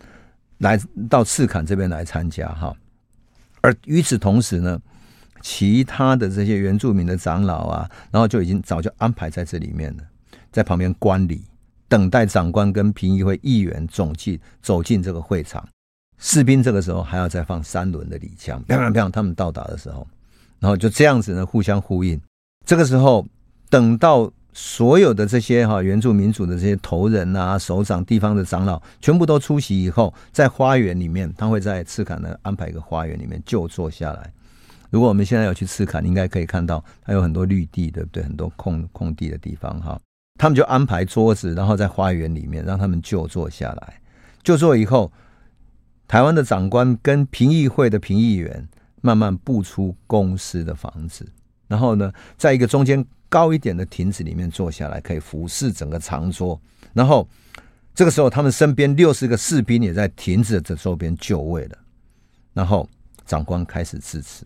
[0.57, 2.75] 来到赤坎这边来参加哈。
[3.61, 4.77] 而与此同时呢，
[5.41, 10.03] 其他的这些原住民的长老啊，然后就已经早就安排在这里面了，
[10.51, 11.41] 在旁边观礼，
[11.93, 15.63] 等待长官跟评议会议员总计走进这个会场。
[16.17, 19.11] 士兵这个时候还要再放三轮的礼枪，砰砰砰！
[19.11, 20.07] 他们到达的时候，
[20.59, 22.19] 然后就这样子呢，互相呼应。
[22.65, 23.23] 这个时候，
[23.69, 34.33] 等到所有的这些哈原住民族的这些头人啊、首长、地方的长老全部都出席以后，在花园里面，他会在赤崁呢安排一个花园里面就坐下来。
[34.89, 38.23] 如果我们现在要去赤崁，应该可以看到它有很多绿地，对不对？
[38.23, 39.99] 很多空空地的地方哈，
[40.43, 44.01] 他们就安排桌子，然后在花园里面让他们就坐下来。
[44.43, 45.09] 就坐以后。
[46.05, 48.67] 台湾的长官跟评议会的评议员
[49.01, 51.25] 慢慢步出公司的房子，
[51.67, 56.59] 然后呢，在一个中间高一点的亭子里面坐下来，可以俯视整个长桌。
[56.91, 57.27] 然后
[57.95, 61.77] 这个时候，他们身边六十个士兵也在亭子的周边就位了。
[62.51, 62.87] 然后
[63.25, 64.45] 长官开始致辞。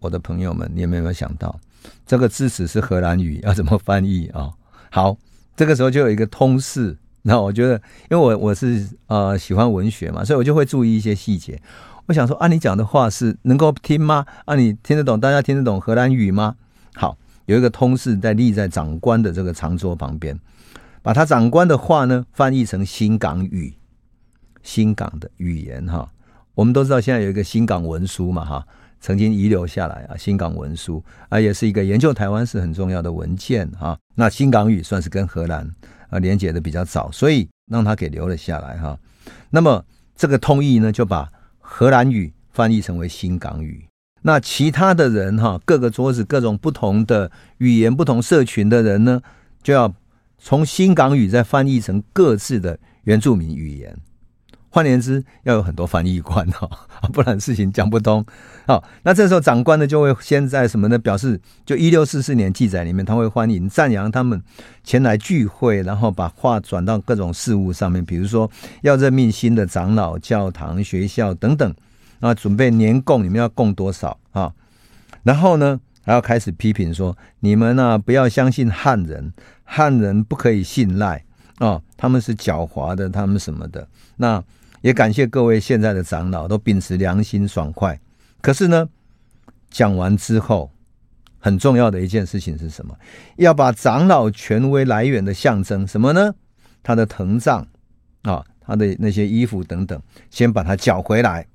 [0.00, 1.58] 我的朋友们，你有没有想到
[2.04, 4.50] 这个致辞是荷兰语，要怎么翻译啊？
[4.90, 5.16] 好，
[5.58, 6.96] 这个时候就有一个通事。
[7.22, 7.74] 那我觉得，
[8.08, 11.60] 因为我我是呃喜欢文学嘛，所以我就会注意一些细节。
[12.06, 14.24] 我想说啊，你讲的话是能够听吗？
[14.44, 15.18] 啊，你听得懂？
[15.18, 16.54] 大家听得懂荷兰语吗？
[16.94, 20.38] 好，有一个通事在立在长官的这个长桌旁边，
[21.02, 23.74] 把他长官的话呢翻译成新港语，
[24.62, 26.08] 新港的语言哈。
[26.54, 28.66] 我们都知道现在有一个新港文书嘛哈，
[29.00, 33.98] 曾经遗留下来啊，新港文书啊，也是一个研究台湾史很重要的文件哈。
[34.14, 35.70] 那新港语算是跟荷兰。
[36.10, 38.98] 啊，连接的比较早，所以让他给留了下来哈。
[39.50, 39.84] 那么
[40.16, 43.86] 这个通译呢，就把荷兰语翻译成为新港语。
[44.22, 49.20] 那其他的人哈，各个桌子各种不同的语言、不同社群的人呢，
[49.62, 49.94] 就要
[50.38, 53.94] 从新港语再翻译成各自的原住民语言。
[54.70, 56.68] 换言之，要有很多翻译官哈，
[57.12, 58.24] 不然事情讲不通。
[58.66, 60.98] 好，那这时候长官呢就会先在什么呢？
[60.98, 64.42] 表示就一六四四年记载里面，他会欢迎赞扬他们
[64.84, 68.50] 前来聚会，然后把话转到各种事务上面，比如说
[68.82, 71.74] 要任命新的长老、教堂、学校等等
[72.20, 74.52] 啊，准备年贡，你们要贡多少啊？
[75.22, 79.32] 然后呢还要开始批评说，你们呢、不要相信汉人，
[79.64, 81.24] 汉人不可以信赖
[81.56, 84.44] 啊，他们是狡猾的，他们什么的那。
[84.80, 88.00] 也感谢各位现在的长老都秉持良心爽快。
[88.40, 88.88] 可是呢，
[89.70, 90.70] 讲完之后，
[91.38, 92.96] 很重要的一件事情是什么？
[93.36, 96.34] 要把长老权威来源的象征什么呢？
[96.82, 97.66] 他的藤杖
[98.22, 101.46] 啊，他的那些衣服等等，先把它缴回来，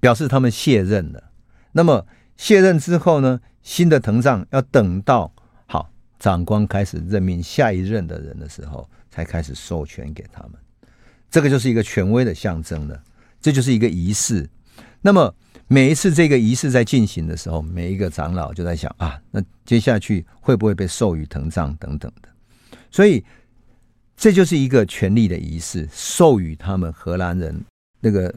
[0.00, 1.30] 表示他们卸任了。
[1.72, 5.32] 那么卸任之后呢，新的藤杖要等到
[5.66, 10.52] 好长官开始任命下一任的人的时候，才开始授权给他们。
[11.30, 13.02] 这个就是一个权威的象征了，
[13.40, 14.48] 这就是一个仪式。
[15.00, 15.34] 那么
[15.66, 22.28] 每一次这个仪式在进行的时候，每一个长老就在想啊，那接下去会不会被授予藤杖等等的？
[22.90, 23.22] 所以
[24.16, 27.62] 这就是一个权力的仪式，授予他们荷兰人
[28.00, 28.34] 那个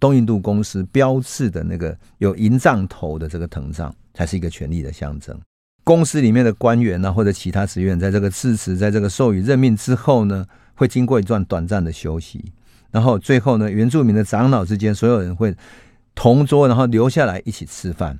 [0.00, 5.38] 东印度公司标志的那个有银杖头的这个藤杖，才是一个权力的象征。
[5.84, 10.46] 公司里面的官员呢、啊，或者其他职员，在这个致辞，在这个授予任命之后呢，
[10.82, 12.44] 会经过一段短暂的休息，
[12.90, 15.54] 然后最后呢，原住民的长老之间，所有人会
[16.12, 18.18] 同桌，然后留下来一起吃饭。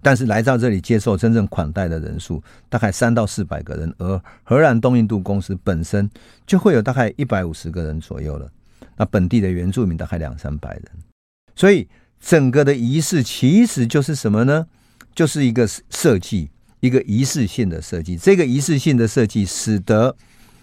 [0.00, 6.08] 但是来到这里接受真正款待的人数大概三到四百个人，而荷兰东印度公司本身
[6.46, 8.48] 就会有大概一百五十个人左右了。
[8.96, 10.84] 那本地的原住民大概两三百人，
[11.56, 11.88] 所以
[12.20, 14.68] 整个的仪式其实就是什么呢？
[15.16, 16.48] 就是一个设计。
[16.80, 20.14] 一个仪式性的设计，这个仪式性的设计使得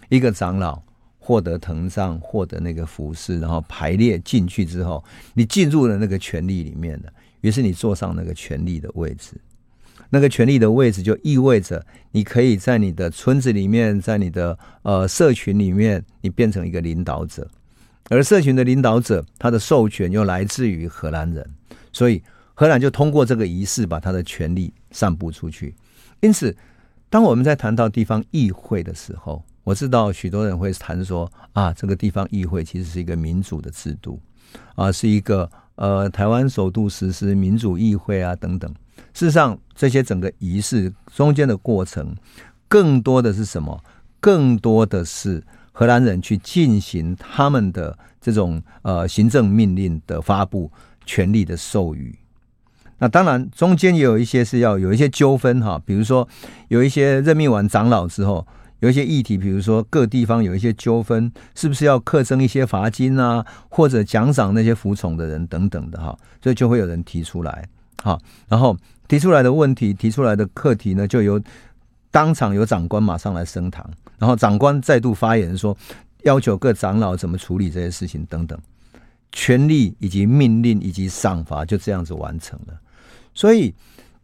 [0.10, 0.82] 一个长老
[1.26, 5.02] 获得藤杖，获得那个服饰，然后排列进去之后，
[5.34, 7.14] 你进入了那个权力里面了。
[7.40, 9.32] 于是你坐上那个权力的位置，
[10.10, 17.50] 那个权力的位置就意味着你可以在你的村子里面，在你的呃社群里面，你变成一个领导者。
[18.10, 21.50] 而社群的领导者，他的授权又来自于荷兰人，
[21.94, 22.22] 所以
[22.54, 25.74] 荷兰就通过这个仪式把他的权力散布出去。
[26.20, 26.54] 因此，
[27.10, 34.20] 当我们在谈到地方议会的时候，我知道许多人会谈说啊，这个地方议会其实是一个民主的制度
[34.76, 38.70] 啊，是一个呃台湾首度实施民主议会啊等等。
[39.14, 42.16] 事实上，这些整个仪式中间的过程，
[42.68, 43.84] 更多的是什么？
[44.20, 50.72] 更多的是荷兰人去进行他们的这种呃行政命令的发布、
[51.06, 52.18] 权力的授予。
[53.00, 56.28] 那当然，中间也有一些是要有一些纠纷哈，比如说
[56.70, 58.48] 有一些任命完长老之后，
[58.84, 67.66] 有一些议题，比如说各地方有一些纠纷，是不是要课征一些罚金啊，或者奖赏那些服从的人等等的哈，所以就会有人提出来
[68.04, 68.20] 哈，
[68.50, 68.76] 然后
[69.08, 71.42] 提出来的问题、提出来的课题呢，就由
[72.12, 75.78] 当场有长官马上来升堂，然后长官再度发言说，
[76.24, 78.60] 要求各长老怎么处理这些事情等等，
[79.32, 82.78] 权力以及命令以及赏罚就这样子完成了。
[83.34, 83.74] 所以，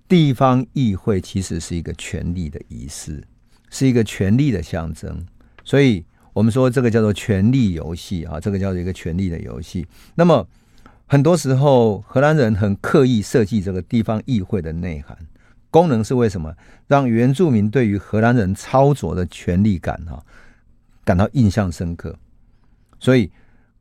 [0.10, 3.24] 地方议会其实是一个权力的仪式，
[3.70, 5.26] 是一个权力的象征。
[5.64, 6.04] 所以
[6.34, 9.88] 我们说这个叫做权力游戏啊，这个叫做一个权力的游戏。
[10.16, 10.48] 那么，
[11.08, 15.18] 很多时候荷兰人很刻意设计这个地方议会的内涵
[15.70, 16.54] 功能是为什么？
[16.88, 20.24] 让原住民对于荷兰人操作的权力感哈
[21.04, 22.16] 感到印象深刻。
[23.00, 23.32] 所以，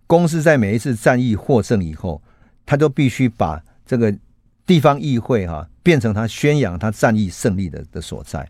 [0.07, 2.23] 公司在每一次战役获胜以后，
[2.65, 4.15] 他就必须把这个。
[4.69, 8.47] 地方议会哈、变成他宣扬他战役胜利的的所在，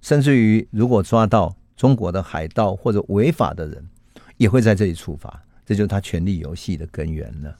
[0.00, 3.88] 甚至于如果抓到中国的海盗或者违法的人，
[4.36, 5.42] 也会在这里处罚。
[5.64, 7.54] 这就是他权力游戏的根源了。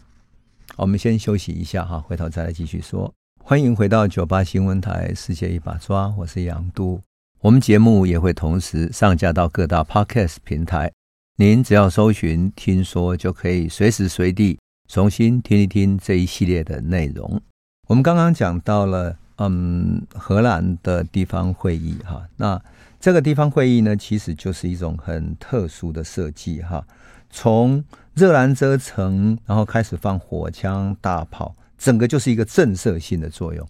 [0.77, 3.12] 我们先休息一下哈，回头再来继续说。
[3.42, 7.01] 欢迎回到九八新闻台《世界一把抓》，我是杨都。
[7.40, 10.92] 我们节目也会同时上架到各大 Podcast 平台，
[11.37, 17.40] 您只要搜寻“听说”，就可以随时随地重新听一听这一系列的内容。
[17.87, 22.61] 我们刚刚讲到了，嗯，荷兰的地方会议哈，那
[22.98, 26.85] 这个地方会议呢，其实就是一种很特殊的设计哈。
[27.31, 33.64] 从热兰遮城，然后开始放火枪、大炮，整个就是一个震慑性的作用。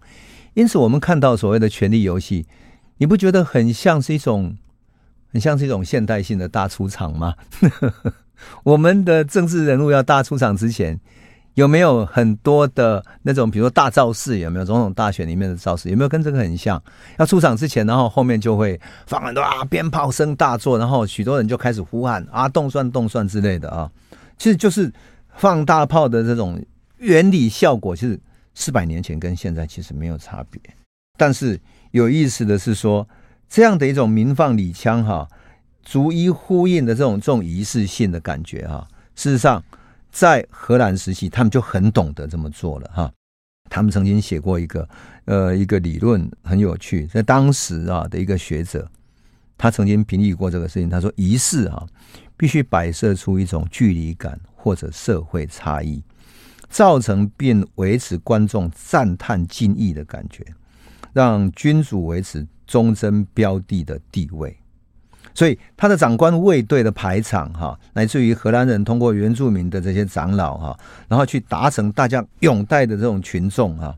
[0.54, 2.46] 因此，我们看到所谓的权力游戏，
[2.96, 4.56] 你不觉得很像是一种，
[5.32, 7.34] 很像是一种现代性的大出场吗？
[8.64, 10.98] 我们的政治人物要大出场之前。
[11.58, 15.90] 有没有很多的那种，比如说大造势，有没有总统大选里面的造势？
[15.90, 16.80] 有没有跟这个很像？
[17.18, 23.90] 要出场之前，然后后面就会放很多啊，鞭炮声大作，然后许多人就开始呼喊啊，动算动算之类的啊。
[24.38, 24.88] 其实就是
[25.34, 26.64] 放大炮的这种
[26.98, 28.16] 原理效果，其实
[28.54, 30.62] 四百年前跟现在其实没有差别。
[31.16, 33.04] 但是有意思的是说，
[33.48, 35.26] 这样的一种鸣放礼枪哈，
[35.82, 39.60] 逐一呼应的这种这种仪式性的感觉哈，事实上。
[40.10, 43.12] 在荷兰时期，他们就很懂得这么做了哈。
[43.70, 44.88] 他们曾经写过一个
[45.26, 47.06] 呃一个理论，很有趣。
[47.06, 48.90] 在当时啊的一个学者，
[49.58, 50.88] 他曾经评议过这个事情。
[50.88, 51.86] 他说，仪式啊
[52.36, 56.02] 必须摆设出一种距离感或者社会差异，
[56.70, 60.42] 造成并维持观众赞叹敬意的感觉，
[61.12, 64.56] 让君主维持忠贞标的的地位。
[65.38, 70.76] 所以他的长官卫队的排场哈，来自于荷兰人通过原住民的这些长老哈，
[71.06, 73.96] 然后去达成大家拥戴的这种群众哈，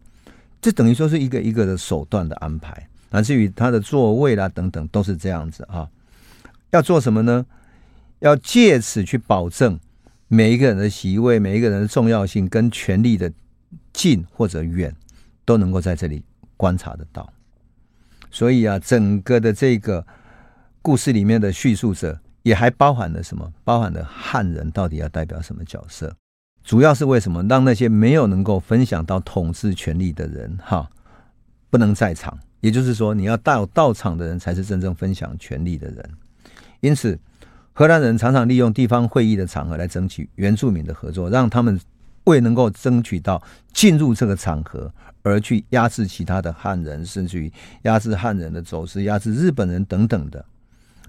[0.61, 5.88] 这等于说是一个一个的手段的安排，乃至于他的座位啦等等都是这样子啊。
[6.72, 7.47] 要做什么呢？
[8.18, 9.80] 要借此去保证
[10.28, 13.32] 每一个人的席位、每一个人的重要性跟权力的
[13.95, 14.95] 近或者远，
[15.47, 16.22] 都能够在这里
[16.59, 17.32] 观察得到。
[18.30, 20.07] 所以啊，整个的这个
[20.82, 23.52] 故事里面的叙述者也还包含了什么？
[23.64, 26.14] 包含了汉人到底要代表什么角色？
[26.64, 27.42] 主要是为什么？
[27.44, 30.88] 让那些没有能够分享到统治权力的人，哈，
[31.68, 32.38] 不能在场。
[32.60, 36.10] 也就是说，你要到到场的人才是真正分享权力的人。
[36.80, 37.18] 因此，
[37.72, 41.80] 荷兰人常常利用地方会议的场合来争取原住民的合作，让他们
[42.24, 44.92] 为能够争取到进入这个场合。
[45.22, 47.52] 而去压制其他的汉人，甚至于
[47.82, 50.42] 压制汉人的走私、压制日本人等等的。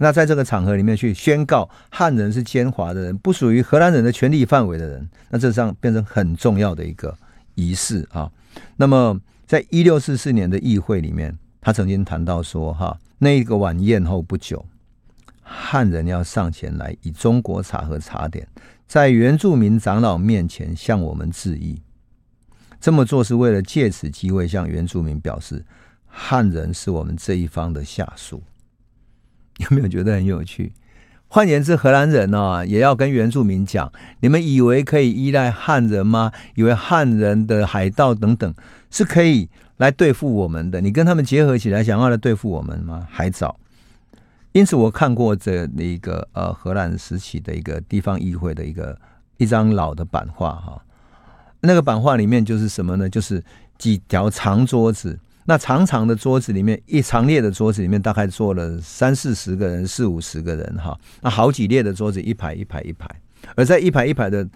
[0.04, 7.16] 那在这个场合里面去宣告汉人是奸猾的人，不属于荷兰人的权力范围的人，那这上变成很重要的一个
[7.54, 8.32] 仪式啊。
[8.78, 14.66] 那么，在一六四四年的议会里面，他曾经谈到说：“哈，那一个晚宴后不久，
[15.44, 18.48] 汉人要上前来，以中国茶和茶点，
[18.88, 21.80] 在原住民长老面前向我们致意。”
[22.82, 25.64] 这么做是为了借此机会向原住民表示，
[26.08, 28.42] 汉人是我们这一方的下属。
[29.60, 30.74] 有没有觉得很有趣？
[31.28, 36.32] 换言之，荷兰人啊，也要跟原住民讲：你们以为可以依赖汉人吗？
[36.56, 38.54] 以为汉人的海盗等等
[38.90, 40.82] 是可以来对付我们的？
[40.82, 43.08] 你跟他们结合起来，想要来对付我们吗？
[43.10, 43.58] 还早。
[44.52, 49.00] 因此，我看过这一个呃荷兰时期的一个地方议会的一个
[49.38, 50.84] 一张老的版画哈。
[51.62, 53.10] 那个版画里面就是什么呢？
[53.10, 53.42] 就是
[53.78, 60.98] 几条长桌子，那长长的桌子里面，一长列的桌子里面大概坐了三四十个人，四五十个人哈。
[61.22, 63.10] 那好几列的桌子，一排一排一排，
[63.56, 64.48] 而在一排一排的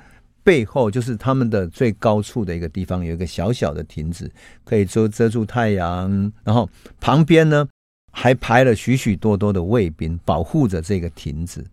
[0.44, 4.32] 背后，就是他们的最高处的一个地方，有一个小小的亭子，
[4.64, 6.32] 可以遮遮住太阳。
[6.44, 6.70] 然后
[7.00, 7.68] 旁边呢，
[8.12, 11.66] 还排了许许多多的卫兵，保护着这个亭子。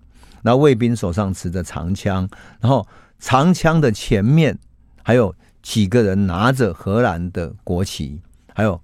[0.43, 2.29] 那卫兵手上持着长枪，
[2.61, 2.87] 然后
[3.19, 4.59] 长枪的前面。
[5.05, 8.21] 还有几个人拿着荷兰的国旗，
[8.55, 8.81] 还有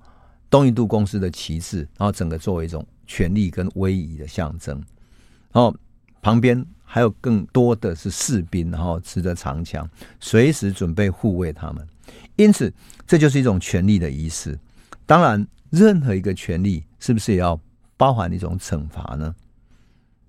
[0.51, 4.77] 东印度公司的旗帜，然后整个作为一种权力跟威仪的象征。
[5.53, 5.75] 然后
[6.21, 9.89] 旁边还有更多的是士兵，然后持着长枪，
[10.21, 11.87] 随时准备护卫他们。
[12.37, 12.73] 因此，
[13.07, 14.59] 这就是一种权力的仪式。
[15.07, 17.61] 当然，任何一个权力是不是也要
[17.97, 19.35] 包含一种惩罚呢？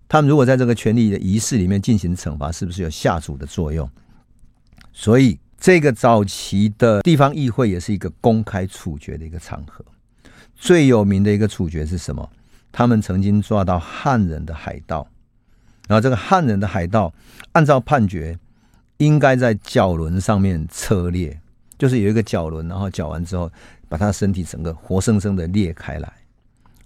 [0.07, 3.89] 他们如果在这个权力的仪式里面进行惩罚，是不是有下属的作用？
[4.91, 5.39] 所以。
[5.61, 9.83] 这个早期的地方议会也是一个公开处决的一个场合。
[10.59, 12.29] 最有名的一个处决是什么？
[12.71, 15.07] 他们曾经抓到汉人的海盗，
[15.87, 17.11] 然后这个汉人的海盗
[17.53, 18.37] 按照判决，
[18.97, 21.39] 应该在脚轮上面车裂，
[21.77, 23.49] 就是有一个脚轮，然后绞完之后，
[23.87, 26.13] 把他身体整个活生生的裂开来，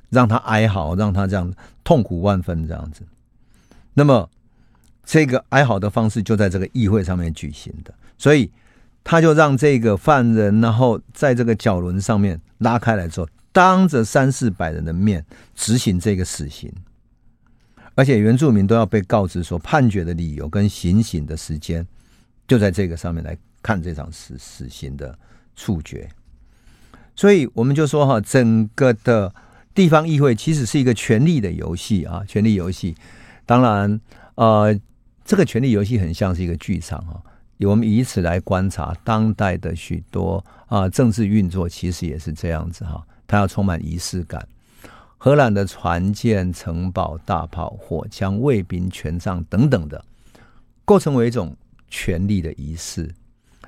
[0.09, 1.51] 让他哀嚎，让他这样
[1.83, 3.01] 痛苦万分这样子。
[3.95, 4.29] 那么
[5.03, 8.51] 这个哀嚎的方式就在这个议会上面举行的，所以。
[9.05, 15.25] 他就让这个犯人，然后在这个脚轮上面拉开来之后，当着三四百人的面
[15.55, 16.69] 执行这个死刑，
[17.95, 21.87] 而且原住民都要被告知说判决的理由跟行刑的时间，
[22.47, 25.17] 就在这个上面来看这场死死刑的
[25.55, 26.09] 处决。
[27.15, 29.33] 所以我们就说哈，整个的
[29.75, 32.95] 地方议会其实是一个权力的游戏啊，权力游戏。
[33.45, 34.01] 当然，
[34.35, 34.75] 呃，
[35.23, 37.21] 这个权力游戏很像是一个剧场啊。
[37.59, 43.01] 我们以此来观察当代的许多啊政治运作，其实也是这样子哈，
[43.33, 44.47] 它要充满仪式感。
[45.17, 50.05] 荷兰的船舰、城堡、大炮、火枪、卫兵、权杖等等的，
[50.85, 51.57] 构成为一种
[51.87, 53.11] 权力的仪式。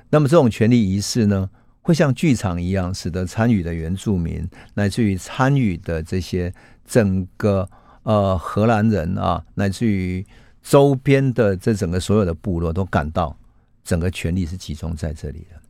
[0.08, 1.50] 那么这种权力仪式呢，
[1.82, 6.54] 会像剧场一样，使得参与的原住民，乃至于参与的这些
[6.84, 7.68] 整个
[8.04, 10.24] 呃荷兰人啊，乃至于
[10.62, 13.36] 周边的这整个所有的部落都感到。
[13.82, 15.60] 整个权力是集中在这里的，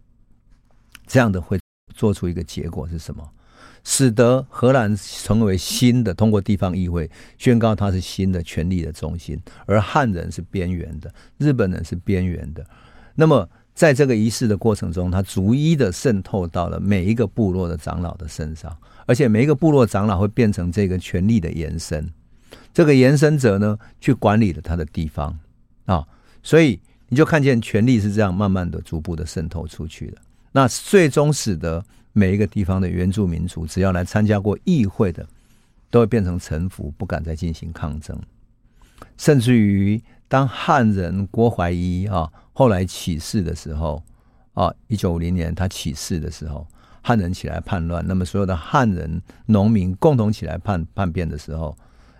[1.06, 1.58] 这样的会
[1.94, 3.26] 做出一个结果是什么？
[3.88, 7.08] 使得荷兰成为新的通过地方议会
[7.38, 12.66] 宣告它是新的权力的中心，而汉人是边缘的，日本人是边缘的。
[13.14, 18.76] 那么在这个仪式的过程中，它逐一的渗透到了每一个部落的长老的身上，
[19.06, 22.10] 而且每一个部落长老会变成这个权力的延伸。
[22.74, 25.38] 这个延伸者呢，去管理了他的地方
[25.84, 26.04] 啊，
[26.42, 26.80] 所以。
[27.08, 30.18] 你就看见权力是这样慢慢的、逐步的渗透出去的，
[30.50, 31.84] 那最终使得
[32.18, 35.28] 每一个地方的原住民族，只要来参加过议会的，
[35.90, 38.18] 都会变成臣服，不敢再进行抗争。
[39.18, 44.02] 甚至于，当汉人郭怀一啊后来起事的时候
[44.54, 46.66] 啊，一九五零年他起事的时候，
[47.02, 51.76] 汉人起来叛乱，那么所有的汉人农民共同起来叛叛变的时候，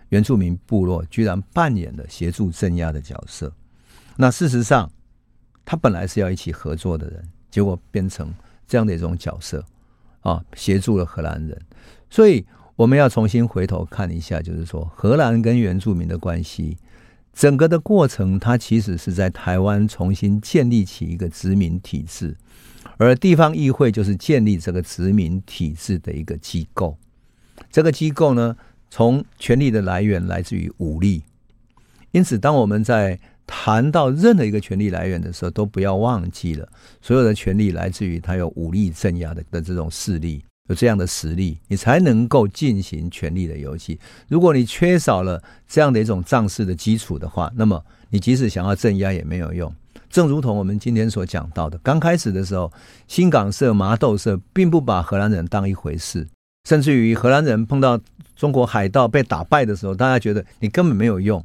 [0.09, 3.51] 原住民部落居然扮演了协助镇压的角色。
[4.15, 4.87] 那事实上，
[5.65, 8.31] 他本来是要一起合作的人，结果变成
[8.67, 9.65] 这样的一种角色
[10.27, 11.57] 啊，协助了荷兰人。
[12.09, 16.77] 所以我们要重新回头看一下，就是说荷兰跟原住民的关系，
[17.33, 22.35] 整个的过程，它其实是在台湾重新建立起一个殖民体制，
[22.97, 26.97] 而地方议会就是建立这个殖民体制的一个机构。
[27.71, 28.57] 这个机构呢，
[28.89, 31.23] 从权力的来源来自于武力，
[32.11, 33.17] 因此当我们在
[33.47, 36.67] 谈到任何一个权力来源的时候，都不要忘记了，
[37.01, 43.97] 所有的权力来自于他有武力镇压的的这种势力，有这样的实力，你才能够进行权力的游戏。
[44.27, 49.73] 如果你缺少了这样的一种仗势的基础的话，那么你即使想要镇压也没有用。
[50.09, 52.69] 正如同我们今天所讲到的，刚开始的时候，
[53.07, 56.27] 新港社、麻豆社并不把荷兰人当一回事，
[56.67, 57.97] 甚至于荷兰人碰到
[58.35, 61.41] 中国海盗被打败的时候，大家觉得你根本没有用，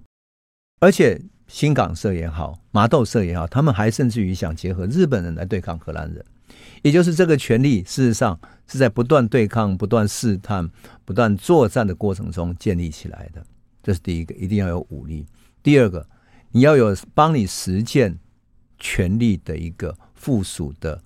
[0.80, 1.20] 而且。
[1.52, 6.24] 新港社也好，麻豆社也好，他们还甚至于想结合日本人来对抗荷兰人，
[6.80, 10.66] 也就是这个权力，事实上是在不断对抗、不断试探、
[11.04, 13.44] 不断作战的过程中建立起来的。
[13.82, 15.26] 这是第一个，一定要有武力。
[15.62, 16.08] 第二个，
[16.52, 18.18] 你要有帮你实践
[18.78, 20.98] 权力的一个附属的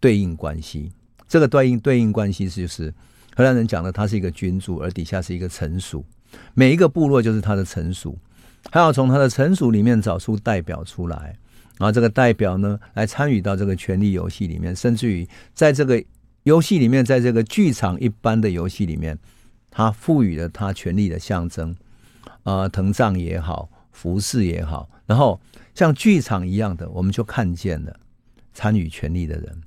[0.00, 0.90] 对应关系。
[1.28, 2.92] 这个对应对应关系是就是
[3.36, 6.04] 荷兰人讲的，他是一个君主，而底下是一个臣属，
[6.54, 8.18] 每一个部落就是他的臣属。
[8.70, 11.36] 还要从他的臣属里面找出代表出来，
[11.78, 16.02] 然后这个代表呢，来参与到这个权力游戏里面，甚至于在这个
[16.44, 19.18] 游戏里面，在这个剧场一般的游戏里面，
[19.70, 21.74] 他赋予了他权力的象征，
[22.44, 25.40] 呃，藤杖也好，服饰也好，然后
[25.74, 27.94] 像剧场一样的，我们就看见了
[28.54, 29.60] 参与权力的人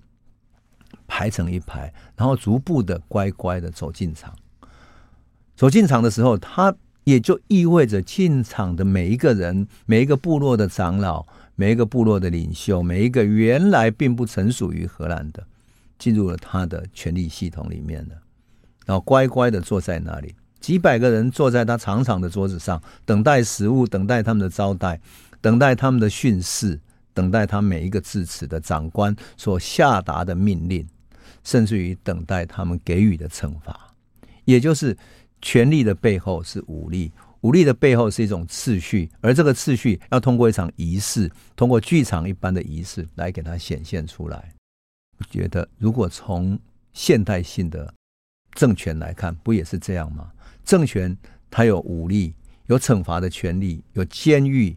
[1.05, 4.33] 排成一排，然后逐步的乖乖的走进场。
[5.55, 6.73] 走进场的时候，他。
[7.05, 11.25] 也就意味着进场的每一个人，每一个部落的长老，
[11.55, 15.45] 每一个部落的领袖，每一个原来并不曾属于荷兰的，
[15.99, 18.15] 进入了他的权力系统里面了，
[18.87, 24.99] 然后乖乖的坐在那里，几百个人坐在他长长的桌子上，等待食物，等待他们的招待，
[25.41, 26.79] 等待他们的训示，
[27.13, 30.87] 等待他每一个致辞的长官所下达的命令，
[31.43, 33.93] 甚至于等待他们给予的惩罚，
[34.45, 34.97] 也就是。
[35.45, 44.51] 权力的背后是武力，武力的背后是一种秩序，而这个秩序要通过一场仪式，通过剧场一般的仪式来给它显现出来。
[45.19, 46.59] 我觉得，如果从
[46.93, 47.93] 现代性的
[48.55, 50.31] 政权来看，不也是这样吗？
[50.63, 51.15] 政权
[51.51, 52.33] 它有武力，
[52.65, 54.75] 有惩罚的权利，有监狱，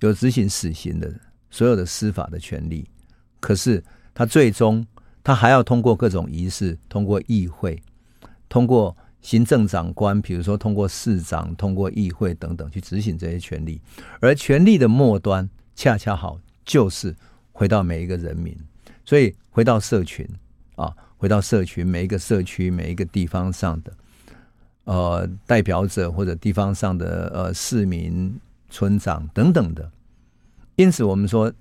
[0.00, 1.14] 有执行死刑的
[1.48, 2.84] 所有的司法的权利。
[3.38, 3.80] 可是，
[4.12, 4.84] 它最终
[5.22, 7.80] 它还要通过各种仪式，通过议会，
[8.48, 8.94] 通过。
[9.26, 13.80] 行政长官，比如说通过市长、通过议会等等去执行这些权利，
[14.20, 17.12] 而权力的末端恰恰好就是
[17.50, 18.56] 回到每一个人民，
[19.04, 20.24] 所以回到社群
[20.76, 23.92] 啊，回到社群，每一个社区、每一个地方上的
[24.84, 28.32] 呃代表者或者地方上的呃市民、
[28.70, 29.90] 村长等等的。
[30.76, 31.52] 因此，我们说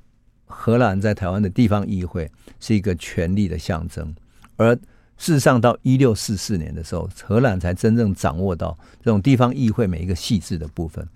[0.46, 4.14] 荷兰在台湾的地方议会是一个权力的象征，
[4.56, 4.78] 而。
[5.18, 11.08] 事实上，到一六四四年的时候，荷兰才真正掌握到这种地方议会每一个细致的部分，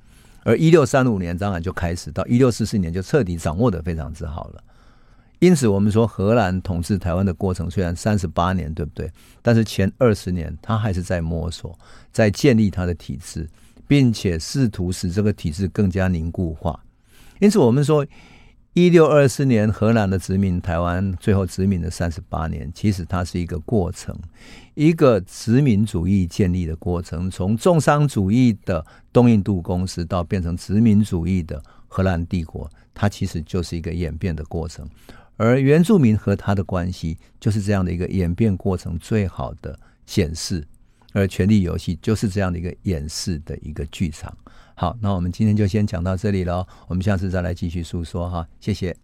[0.43, 4.63] 而一六三五年当然就开始，到一六四四年就彻底掌握得非常之好了。
[5.39, 9.11] 因此，我们说荷兰统治台湾的过程虽然三十八年，对不对？
[9.41, 11.77] 但是前二十年，他还是在摸索，
[12.11, 13.49] 在建立他的体制，
[13.87, 16.79] 并且试图使这个体制更加凝固化。
[17.39, 18.05] 因此，我们说。
[18.81, 22.71] 一六二四年，荷兰的殖民台湾，最后殖民了三十八年。
[22.73, 24.17] 其实它是一个过程，
[24.73, 27.29] 一个殖民主义建立的过程。
[27.29, 34.87] 从重商主义的东印度公司到变成殖民主义的荷兰帝国，它其实就是一个演变的过程。
[35.35, 40.65] 而原住民和他的关系，就是这样的一个演变过程最好的显示。
[41.11, 44.33] 而权力游戏就是这样的一个演示的一个剧场。
[44.79, 46.65] 好，那我们今天就先讲到这里了。
[46.87, 48.95] 我们下次再来继续诉说哈，谢谢。